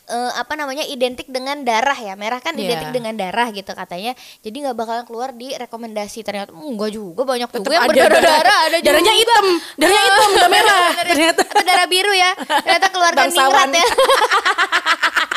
eh, 0.03 0.31
apa 0.36 0.53
namanya 0.53 0.83
identik 0.83 1.25
dengan 1.25 1.63
darah 1.63 1.95
ya 1.95 2.12
merah 2.13 2.38
kan 2.38 2.51
Iya. 2.53 2.75
identik 2.75 2.91
dengan 2.91 3.15
darah 3.15 3.47
gitu 3.49 3.71
katanya 3.71 4.12
jadi 4.43 4.51
nggak 4.59 4.75
bakalan 4.75 5.03
keluar 5.07 5.31
di 5.31 5.55
rekomendasi 5.55 6.21
ternyata 6.21 6.51
"Hmm, 6.51 6.75
enggak 6.75 6.91
juga 6.91 7.23
banyak 7.23 7.47
Tetep 7.47 7.63
juga 7.63 7.71
yang 7.71 7.83
ada 7.83 7.91
berdarah 7.95 8.12
darah. 8.12 8.36
darah 8.36 8.59
ada 8.67 8.77
Darahnya 8.83 9.09
juga. 9.09 9.21
hitam, 9.23 9.45
darahnya 9.73 10.03
hitam, 10.03 10.29
nggak 10.29 10.49
merah. 10.51 10.75
Darah- 10.91 11.07
Ternyata. 11.07 11.41
atau 11.47 11.63
darah 11.63 11.88
biru 11.88 12.12
ya 12.12 12.31
ternyata 12.36 12.88
Bangsawan. 13.15 13.71
ningrat 13.71 13.71
ya 13.73 13.88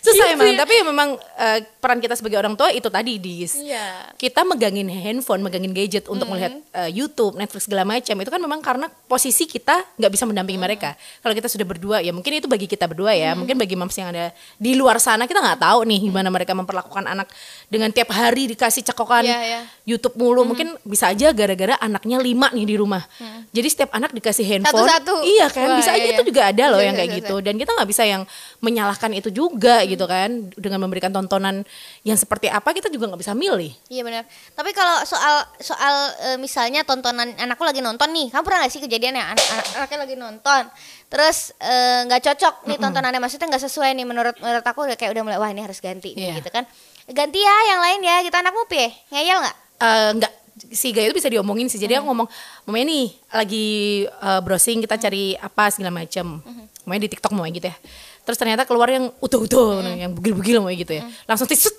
susah 0.00 0.26
Gitu 0.28 0.34
emang. 0.34 0.48
ya. 0.48 0.58
tapi 0.60 0.74
memang 0.82 1.08
eh, 1.16 1.58
peran 1.76 1.98
kita 1.98 2.14
sebagai 2.14 2.36
orang 2.36 2.54
tua 2.54 2.68
itu 2.68 2.86
tadi 2.86 3.16
dis. 3.16 3.54
Iya. 3.54 4.14
kita 4.14 4.42
megangin 4.42 4.86
handphone 4.86 5.40
megangin 5.40 5.70
gadget 5.70 6.06
untuk 6.06 6.26
melihat 6.26 6.54
eh, 6.72 6.90
YouTube 6.90 7.34
Netflix 7.34 7.66
segala 7.66 7.82
macam. 7.82 8.14
Itu 8.14 8.28
kan 8.28 8.38
memang 8.38 8.60
karena 8.60 8.86
posisi 9.06 9.44
kita 9.44 9.82
nggak 9.96 10.10
bisa 10.10 10.24
mendampingi 10.24 10.56
mereka. 10.56 10.94
Kalau 11.20 11.32
kita 11.32 11.46
sudah 11.46 11.64
berdua 11.64 11.98
ya 11.98 12.10
mungkin 12.10 12.32
itu 12.34 12.46
bagi 12.46 12.66
kita 12.66 12.86
berdua 12.86 13.12
ya. 13.12 13.32
Mungkin 13.32 13.56
bagi 13.56 13.74
mams 13.74 13.94
yang 13.94 14.10
ada 14.10 14.30
di 14.56 14.72
luar 14.72 14.96
sana 14.96 15.24
kita 15.24 15.38
nggak 15.38 15.60
tahu 15.60 15.84
nih 15.84 15.98
gimana 16.06 16.28
mereka 16.28 16.52
memperlakukan 16.52 17.04
anak 17.04 17.28
dengan 17.66 17.90
tiap 17.90 18.10
hari 18.10 18.46
dikasih 18.48 18.84
cekokan 18.84 19.22
Iya, 19.22 19.38
iya. 19.42 19.60
YouTube 19.84 20.14
mulu. 20.14 20.42
Mungkin 20.44 20.78
bisa 20.82 21.10
aja 21.10 21.30
gara-gara 21.30 21.74
anaknya 21.78 22.18
lima 22.18 22.50
nih 22.50 22.64
di 22.64 22.76
rumah. 22.76 23.02
Jadi 23.50 23.68
setiap 23.68 23.90
anak 23.92 24.10
dikasih 24.12 24.44
handphone. 24.44 24.86
Satu-satu. 24.86 25.14
iya 25.24 25.46
kan? 25.48 25.68
Wah, 25.68 25.78
bisa 25.78 25.90
aja 25.92 26.00
iya, 26.00 26.12
itu 26.12 26.22
iya. 26.22 26.28
juga 26.28 26.42
ada 26.48 26.64
loh 26.68 26.78
Bisa, 26.78 26.86
yang 26.86 26.94
bisa, 26.94 27.02
kayak 27.04 27.18
gitu. 27.18 27.34
dan 27.38 27.54
kita 27.56 27.70
nggak 27.72 27.88
bisa 27.88 28.02
yang 28.04 28.22
menyalahkan 28.58 29.10
itu 29.12 29.28
juga 29.30 29.71
gitu 29.82 30.04
kan 30.04 30.28
dengan 30.54 30.76
memberikan 30.76 31.08
tontonan 31.08 31.64
yang 32.04 32.14
seperti 32.14 32.46
apa 32.46 32.70
kita 32.70 32.92
juga 32.92 33.08
nggak 33.08 33.20
bisa 33.20 33.32
milih. 33.32 33.72
Iya 33.88 34.02
benar. 34.04 34.22
Tapi 34.52 34.70
kalau 34.72 35.00
soal 35.02 35.34
soal 35.58 35.94
eh, 36.28 36.38
misalnya 36.38 36.84
tontonan 36.84 37.32
anakku 37.36 37.64
lagi 37.64 37.80
nonton 37.80 38.12
nih, 38.12 38.28
kamu 38.28 38.42
pernah 38.44 38.58
gak 38.64 38.72
sih 38.72 38.82
kejadian 38.82 39.16
ya? 39.16 39.32
Anak, 39.32 39.46
anak 39.48 39.66
anaknya 39.78 39.98
lagi 40.04 40.16
nonton, 40.20 40.62
terus 41.08 41.56
eh, 41.58 42.04
nggak 42.04 42.20
cocok 42.20 42.54
nih 42.68 42.78
tontonannya, 42.78 43.20
maksudnya 43.20 43.48
nggak 43.48 43.64
sesuai 43.64 43.90
nih 43.96 44.04
menurut 44.04 44.36
menurut 44.38 44.64
aku 44.64 44.84
udah 44.84 44.96
kayak 44.96 45.16
udah 45.16 45.22
mulai 45.24 45.38
wah 45.40 45.48
ini 45.48 45.64
harus 45.64 45.80
ganti 45.80 46.12
nih, 46.12 46.28
Iya. 46.28 46.44
gitu 46.44 46.50
kan. 46.52 46.68
Ganti 47.08 47.40
ya 47.40 47.56
yang 47.72 47.80
lain 47.80 48.00
ya, 48.04 48.16
kita 48.22 48.36
anakmu 48.40 48.68
pie 48.68 48.92
ngeyel 49.08 49.38
nggak? 49.40 49.56
Eh, 49.80 50.10
nggak. 50.20 50.32
Si 50.52 50.92
Gaya 50.92 51.08
itu 51.08 51.16
bisa 51.16 51.32
diomongin 51.32 51.64
sih 51.72 51.80
jadi 51.80 51.96
aku 51.96 52.12
ngomong 52.12 52.28
mamanya 52.68 52.92
nih 52.92 53.06
lagi 53.32 53.66
eh, 54.04 54.40
browsing 54.44 54.84
kita 54.84 55.00
cari 55.00 55.32
apa 55.32 55.72
segala 55.72 56.04
macam 56.04 56.44
mamanya 56.84 57.08
di 57.08 57.10
TikTok 57.16 57.32
mau 57.32 57.48
gitu 57.48 57.64
ya 57.64 57.76
terus 58.22 58.38
ternyata 58.38 58.62
keluar 58.66 58.88
yang 58.90 59.10
utuh-utuh 59.18 59.82
yang 59.98 60.14
bugil-bugil 60.14 60.62
mau 60.62 60.70
gitu 60.70 60.98
ya. 60.98 61.02
Langsung 61.26 61.46
tisut 61.50 61.74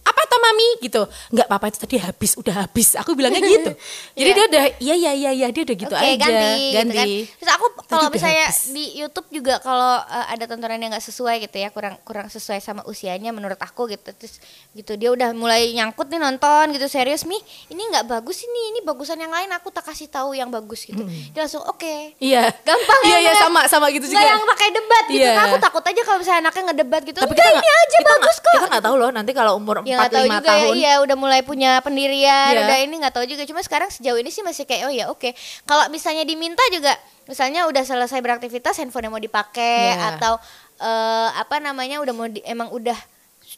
apa 0.00 0.16
mami 0.38 0.78
gitu 0.78 1.02
nggak 1.28 1.46
apa-apa 1.46 1.66
itu 1.66 1.78
tadi 1.78 1.96
habis 1.98 2.32
udah 2.34 2.62
habis 2.62 2.94
aku 2.94 3.10
bilangnya 3.12 3.42
gitu 3.42 3.74
jadi 4.18 4.22
Iya. 4.24 4.36
dia 4.36 4.44
udah 4.46 4.62
iya 4.78 4.94
iya 4.94 5.12
iya 5.12 5.30
iya 5.34 5.46
dia 5.50 5.62
udah 5.62 5.76
gitu 5.76 5.90
Oke, 5.90 5.98
aja 6.00 6.14
ganti, 6.16 6.62
gitu 6.70 6.94
kan. 6.94 7.06
Terus 7.34 7.50
aku 7.50 7.66
kalau 7.84 8.06
misalnya 8.06 8.46
habis. 8.46 8.70
di 8.70 8.84
YouTube 8.94 9.28
juga 9.32 9.58
kalau 9.58 9.98
uh, 9.98 10.26
ada 10.28 10.46
tontonan 10.46 10.78
yang 10.78 10.94
nggak 10.94 11.02
sesuai 11.02 11.42
gitu 11.42 11.56
ya, 11.56 11.68
kurang 11.68 11.98
kurang 12.00 12.28
sesuai 12.28 12.60
sama 12.60 12.84
usianya 12.84 13.28
menurut 13.30 13.58
aku 13.58 13.88
gitu. 13.88 14.06
Terus 14.12 14.38
gitu 14.72 14.94
dia 14.94 15.10
udah 15.10 15.32
mulai 15.32 15.72
nyangkut 15.72 16.06
nih 16.06 16.20
nonton 16.20 16.70
gitu 16.70 16.86
serius 16.86 17.24
mi, 17.24 17.34
ini 17.66 17.82
nggak 17.84 18.06
bagus 18.06 18.38
ini, 18.40 18.62
ini 18.70 18.80
bagusan 18.80 19.18
yang 19.18 19.32
lain 19.32 19.50
aku 19.50 19.68
tak 19.68 19.82
kasih 19.84 20.06
tahu 20.06 20.32
yang 20.32 20.48
bagus 20.48 20.84
gitu. 20.84 21.02
Dia 21.32 21.40
langsung 21.42 21.64
oke. 21.64 22.14
iya 22.18 22.46
Gampang 22.60 23.00
iya 23.02 23.10
ya, 23.10 23.18
iya 23.18 23.30
nggak? 23.32 23.42
sama 23.42 23.60
sama 23.66 23.86
gitu 23.90 24.06
juga 24.06 24.22
yang 24.24 24.38
pakai 24.46 24.68
debat 24.70 25.04
gitu. 25.08 25.18
Iya. 25.20 25.34
Nah, 25.34 25.44
aku 25.48 25.56
takut 25.58 25.82
aja 25.82 26.00
kalau 26.04 26.18
misalnya 26.20 26.40
anaknya 26.46 26.62
ngedebat 26.68 27.02
gitu. 27.02 27.18
tapi 27.18 27.32
kita 27.32 27.42
ini 27.42 27.56
nggak- 27.56 27.82
aja 27.82 27.96
kita 27.96 28.06
bagus 28.12 28.28
nggak- 28.30 28.44
kok. 28.44 28.54
kita 28.54 28.66
nggak 28.68 28.84
tahu 28.84 28.96
loh 28.96 29.10
nanti 29.10 29.32
kalau 29.32 29.52
umur 29.56 29.77
Ya 29.82 29.96
empat 29.96 30.10
tahu 30.10 30.24
lima 30.24 30.34
juga 30.36 30.46
ya, 30.46 30.50
tahun 30.56 30.74
iya 30.74 30.92
udah 30.98 31.16
mulai 31.16 31.40
punya 31.40 31.70
pendirian, 31.78 32.50
Iya. 32.50 32.62
udah 32.62 32.76
ini 32.80 32.94
nggak 32.96 33.12
tahu 33.12 33.24
juga. 33.24 33.42
Cuma 33.42 33.60
sekarang 33.60 33.88
sejauh 33.88 34.16
ini 34.16 34.28
sih 34.28 34.40
masih 34.40 34.62
kayak 34.62 34.82
oh 34.84 34.92
ya 34.92 35.06
oke. 35.06 35.30
Kalau 35.62 35.86
misalnya 35.88 36.22
diminta 36.22 36.62
juga, 36.68 36.94
misalnya 37.24 37.64
udah 37.64 37.82
selesai 37.82 38.18
beraktivitas, 38.18 38.74
handphone 38.76 39.06
mau 39.08 39.18
dipakai 39.18 39.92
Iya. 39.92 40.14
atau 40.14 40.34
eh, 40.78 41.28
apa 41.34 41.58
namanya 41.58 41.98
udah 41.98 42.12
mau 42.12 42.26
di- 42.26 42.42
emang 42.42 42.70
udah 42.70 42.94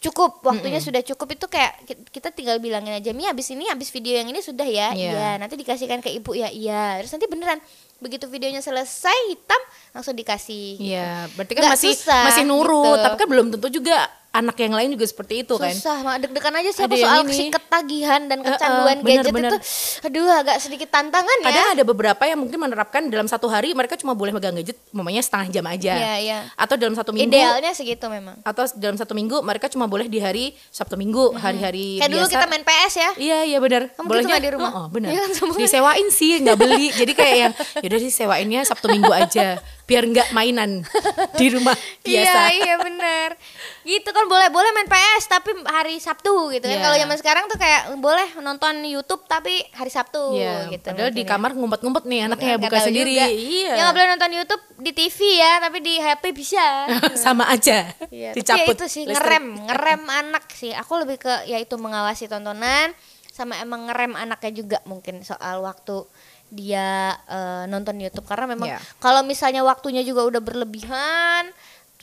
cukup 0.00 0.40
waktunya 0.40 0.78
sudah 0.78 1.02
cukup 1.02 1.34
itu 1.34 1.46
kayak 1.46 1.72
ki- 1.82 2.08
kita 2.10 2.30
tinggal 2.30 2.56
bilangin 2.56 2.94
aja 2.94 3.10
mi 3.10 3.26
habis 3.26 3.50
ini 3.50 3.66
habis 3.66 3.90
video 3.90 4.14
yang 4.14 4.24
ini 4.26 4.38
sudah 4.38 4.64
ya 4.64 4.88
Iya. 4.90 5.10
iya 5.12 5.30
nanti 5.36 5.54
dikasihkan 5.54 5.98
ke 5.98 6.08
ibu 6.10 6.32
ya 6.32 6.48
iya 6.48 6.96
terus 6.96 7.10
nanti 7.10 7.26
beneran 7.26 7.58
begitu 8.00 8.24
videonya 8.26 8.58
selesai 8.58 9.14
hitam 9.28 9.60
langsung 9.90 10.12
dikasih 10.12 10.76
Iya, 10.76 11.28
berarti 11.32 11.52
kan 11.52 11.62
Nggak 11.62 11.74
masih 11.76 11.92
susah, 11.92 12.22
masih 12.24 12.44
nurut, 12.44 12.84
gitu. 12.90 13.02
tapi 13.02 13.14
kan 13.16 13.28
belum 13.28 13.46
tentu 13.50 13.68
juga 13.70 13.96
anak 14.30 14.54
yang 14.56 14.70
lain 14.70 14.94
juga 14.94 15.02
seperti 15.04 15.42
itu 15.42 15.58
kan. 15.58 15.74
susah 15.74 15.96
mak 16.00 16.22
deg-degan 16.22 16.54
aja 16.54 16.70
sih 16.70 16.80
Ada 16.80 16.86
aku 16.86 16.94
yang 16.94 17.10
soal 17.10 17.22
ini. 17.24 17.34
si 17.34 17.44
ketagihan 17.50 18.20
dan 18.24 18.38
Eh, 18.38 18.46
eh, 18.46 18.48
kecanduan 18.48 18.96
bener, 18.96 19.10
gadget 19.18 19.34
bener. 19.34 19.50
itu 19.50 19.58
aduh 20.00 20.28
agak 20.32 20.56
sedikit 20.56 20.86
tantangan 20.88 21.36
ya 21.36 21.46
Kadang 21.50 21.68
ada 21.72 21.82
beberapa 21.82 22.22
yang 22.24 22.38
mungkin 22.38 22.54
menerapkan 22.56 23.02
dalam 23.04 23.26
satu 23.26 23.50
hari 23.50 23.74
mereka 23.74 23.98
cuma 23.98 24.14
boleh 24.14 24.30
megang 24.30 24.54
gadget, 24.54 24.78
mamanya 24.90 25.18
setengah 25.18 25.50
jam 25.50 25.66
aja. 25.66 25.92
Iya, 25.92 26.12
iya. 26.22 26.38
Atau 26.54 26.78
dalam 26.78 26.94
satu 26.94 27.10
minggu. 27.10 27.26
idealnya 27.26 27.74
segitu 27.74 28.06
memang 28.06 28.38
Atau 28.40 28.70
dalam 28.72 28.94
satu 28.94 29.12
minggu 29.12 29.42
mereka 29.42 29.66
cuma 29.66 29.84
boleh 29.84 30.06
di 30.06 30.22
hari 30.22 30.54
Sabtu 30.70 30.94
Minggu, 30.94 31.34
hari-hari 31.34 31.98
kayak 31.98 32.14
dulu 32.14 32.26
kita 32.28 32.46
main 32.46 32.62
PS 32.62 32.94
ya 32.96 33.10
Iya 33.18 33.38
iya 33.44 33.58
benar. 33.58 33.90
Kamu 33.92 34.14
gitu 34.14 34.30
di 34.30 34.50
rumah? 34.54 34.70
Oh, 34.70 34.80
oh, 34.80 34.88
benar. 34.88 35.10
Kan, 35.10 35.30
sama 35.34 35.52
kan? 35.52 35.60
Disewain 35.60 36.06
sih 36.08 36.38
nggak 36.38 36.54
beli. 36.56 36.94
Jadi 36.94 37.12
kayak 37.12 37.36
yang 37.36 37.52
yaudah 37.90 37.98
sih 38.00 38.14
sewainnya 38.14 38.62
Sabtu 38.62 38.86
Minggu 38.86 39.10
aja 39.10 39.58
biar 39.82 40.06
nggak 40.06 40.30
mainan 40.30 40.86
di 41.34 41.46
rumah 41.50 41.74
biasa. 42.06 42.54
Iya 42.54 42.54
iya 42.54 42.74
bener 42.78 43.34
Gitu 43.82 44.06
kan 44.06 44.22
boleh 44.24 44.46
boleh 44.46 44.70
main 44.70 44.86
PS 44.86 45.26
tapi 45.26 45.50
hari 45.66 45.98
Sabtu 45.98 46.54
gitu 46.54 46.62
kan 46.62 46.70
Iya. 46.70 46.84
Kalau 46.86 46.96
zaman 46.96 47.16
sekarang 47.18 47.44
tuh 47.50 47.58
kayak 47.58 47.98
boleh 47.98 48.38
nonton 48.38 48.86
YouTube 48.86 49.26
tapi 49.26 49.66
hari 49.74 49.90
Sabtu 49.90 50.38
Iya, 50.38 50.70
gitu 50.70 50.86
padahal 50.86 51.10
di 51.10 51.18
mungkin 51.18 51.34
kamar 51.34 51.50
ngumpet-ngumpet 51.52 52.04
nih 52.06 52.20
anaknya 52.22 52.54
buka 52.56 52.78
sendiri. 52.78 53.10
juga. 53.10 53.26
Iya. 53.26 53.72
Ya 53.74 53.82
nggak 53.82 53.94
boleh 53.98 54.08
nonton 54.14 54.30
YouTube 54.30 54.62
di 54.78 54.90
TV 54.94 55.18
ya 55.34 55.52
tapi 55.58 55.78
di 55.82 55.94
HP 55.98 56.22
bisa 56.30 56.64
Sama 57.18 57.50
aja. 57.50 57.90
Iya, 58.06 58.30
tapi 58.30 58.46
ya 58.46 58.62
Dicaput. 58.62 58.74
itu 58.78 58.86
sih 58.86 59.02
ngerem, 59.04 59.58
ngerem 59.66 60.02
anak 60.06 60.46
sih. 60.54 60.70
Aku 60.70 60.94
lebih 60.94 61.18
ke 61.18 61.50
yaitu 61.50 61.74
mengawasi 61.74 62.30
tontonan 62.30 62.94
sama 63.26 63.56
emang 63.58 63.88
ngerem 63.88 64.14
anaknya 64.14 64.52
juga 64.54 64.78
mungkin 64.84 65.24
soal 65.24 65.64
waktu 65.64 66.04
dia 66.50 67.14
eh, 67.30 67.64
nonton 67.70 67.94
YouTube 67.96 68.26
karena 68.26 68.50
memang 68.50 68.68
Iya. 68.68 68.78
kalau 68.98 69.22
misalnya 69.22 69.62
waktunya 69.62 70.02
juga 70.02 70.26
udah 70.26 70.42
berlebihan 70.42 71.48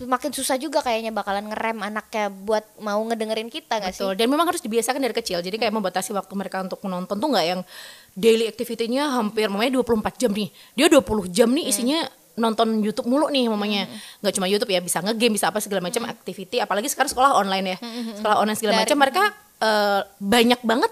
makin 0.05 0.29
susah 0.29 0.61
juga 0.61 0.85
kayaknya 0.85 1.09
bakalan 1.09 1.49
ngerem 1.49 1.81
anaknya 1.81 2.29
buat 2.29 2.61
mau 2.77 3.01
ngedengerin 3.01 3.49
kita 3.49 3.81
nggak 3.81 3.97
sih? 3.97 4.05
Dan 4.13 4.29
memang 4.29 4.45
harus 4.45 4.61
dibiasakan 4.61 5.01
dari 5.01 5.15
kecil. 5.15 5.41
Jadi 5.41 5.57
kayak 5.57 5.73
membatasi 5.73 6.13
waktu 6.13 6.29
mereka 6.37 6.61
untuk 6.61 6.77
menonton 6.85 7.17
tuh 7.17 7.29
nggak 7.33 7.45
yang 7.49 7.65
daily 8.13 8.45
activity-nya 8.45 9.09
hampir 9.09 9.49
mamanya 9.49 9.81
24 9.81 10.21
jam 10.21 10.29
nih. 10.37 10.53
Dia 10.77 10.85
20 10.85 11.33
jam 11.33 11.49
nih 11.49 11.65
isinya 11.65 12.05
nonton 12.37 12.85
YouTube 12.85 13.09
mulu 13.09 13.25
nih 13.33 13.49
mamanya. 13.49 13.89
Nggak 14.21 14.33
cuma 14.37 14.45
YouTube 14.45 14.69
ya, 14.69 14.85
bisa 14.85 15.01
nge-game, 15.01 15.33
bisa 15.33 15.49
apa 15.49 15.57
segala 15.57 15.81
macam 15.81 16.05
activity 16.05 16.61
apalagi 16.61 16.93
sekarang 16.93 17.09
sekolah 17.09 17.33
online 17.33 17.65
ya. 17.73 17.77
Sekolah 18.21 18.37
online 18.37 18.57
segala 18.61 18.73
macam 18.85 18.97
mereka 19.01 19.23
eh, 19.65 20.01
banyak 20.21 20.61
banget 20.61 20.91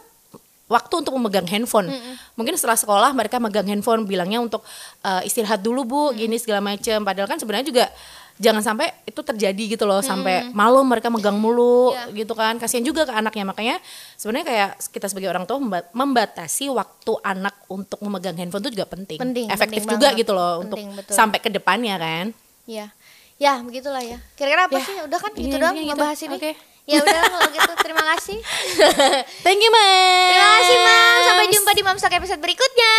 waktu 0.65 0.93
untuk 0.97 1.13
memegang 1.13 1.45
handphone. 1.45 1.93
Mungkin 2.33 2.53
setelah 2.53 2.73
sekolah 2.73 3.11
mereka 3.11 3.37
megang 3.37 3.65
handphone 3.65 4.03
bilangnya 4.03 4.39
untuk 4.39 4.65
eh, 4.99 5.21
istirahat 5.23 5.59
dulu 5.59 5.81
Bu, 5.83 6.01
gini 6.11 6.35
segala 6.35 6.59
macam. 6.59 7.01
Padahal 7.01 7.27
kan 7.27 7.37
sebenarnya 7.37 7.65
juga 7.65 7.85
jangan 8.35 8.59
sampai 8.59 8.91
itu 9.05 9.15
terjadi 9.17 9.63
gitu 9.69 9.85
loh 9.85 10.01
sampai 10.01 10.51
malam 10.51 10.83
mereka 10.83 11.07
megang 11.07 11.35
mulu 11.35 11.93
Iya. 11.93 12.11
gitu 12.17 12.33
kan. 12.33 12.57
Kasihan 12.57 12.81
juga 12.81 13.05
ke 13.05 13.13
anaknya. 13.13 13.45
Makanya 13.45 13.75
sebenarnya 14.13 14.45
kayak 14.45 14.69
kita 14.89 15.07
sebagai 15.07 15.29
orang 15.29 15.45
tua 15.45 15.55
memba- 15.55 15.87
membatasi 15.91 16.67
waktu 16.67 17.13
anak 17.21 17.55
untuk 17.65 18.01
memegang 18.01 18.35
handphone 18.35 18.59
itu 18.61 18.73
juga 18.73 18.85
penting. 18.85 19.15
Penting, 19.15 19.47
Efektif 19.47 19.81
penting 19.81 19.93
juga 19.93 20.07
banget. 20.09 20.19
gitu 20.19 20.31
loh 20.33 20.53
Penting, 20.61 20.87
untuk 20.87 20.99
betul. 20.99 21.13
sampai 21.13 21.39
ke 21.39 21.49
depannya 21.49 21.95
kan. 21.95 22.25
Iya. 22.65 22.89
Ya, 23.35 23.59
begitulah 23.59 23.99
ya. 23.99 24.15
Kira-kira 24.33 24.65
apa 24.65 24.73
Ya, 24.73 24.83
sih? 24.83 24.95
Udah 25.01 25.19
kan 25.19 25.31
ini 25.31 25.43
gitu 25.45 25.55
doang 25.57 25.71
intinya 25.73 25.83
gitu. 25.85 25.95
ngebahas 25.95 26.19
ini. 26.21 26.35
Oke. 26.35 26.51
Ya 26.85 27.01
udah 27.01 27.21
kalau 27.33 27.49
gitu 27.49 27.73
terima 27.81 28.03
kasih. 28.13 28.37
Thank 29.45 29.57
you, 29.57 29.71
Mas. 29.73 30.29
Terima 30.29 30.49
kasih, 30.61 30.77
Mam. 30.77 31.19
Sampai 31.25 31.45
jumpa 31.49 31.71
di 31.73 31.81
Mamsak 31.81 32.13
episode 32.13 32.41
berikutnya. 32.41 32.93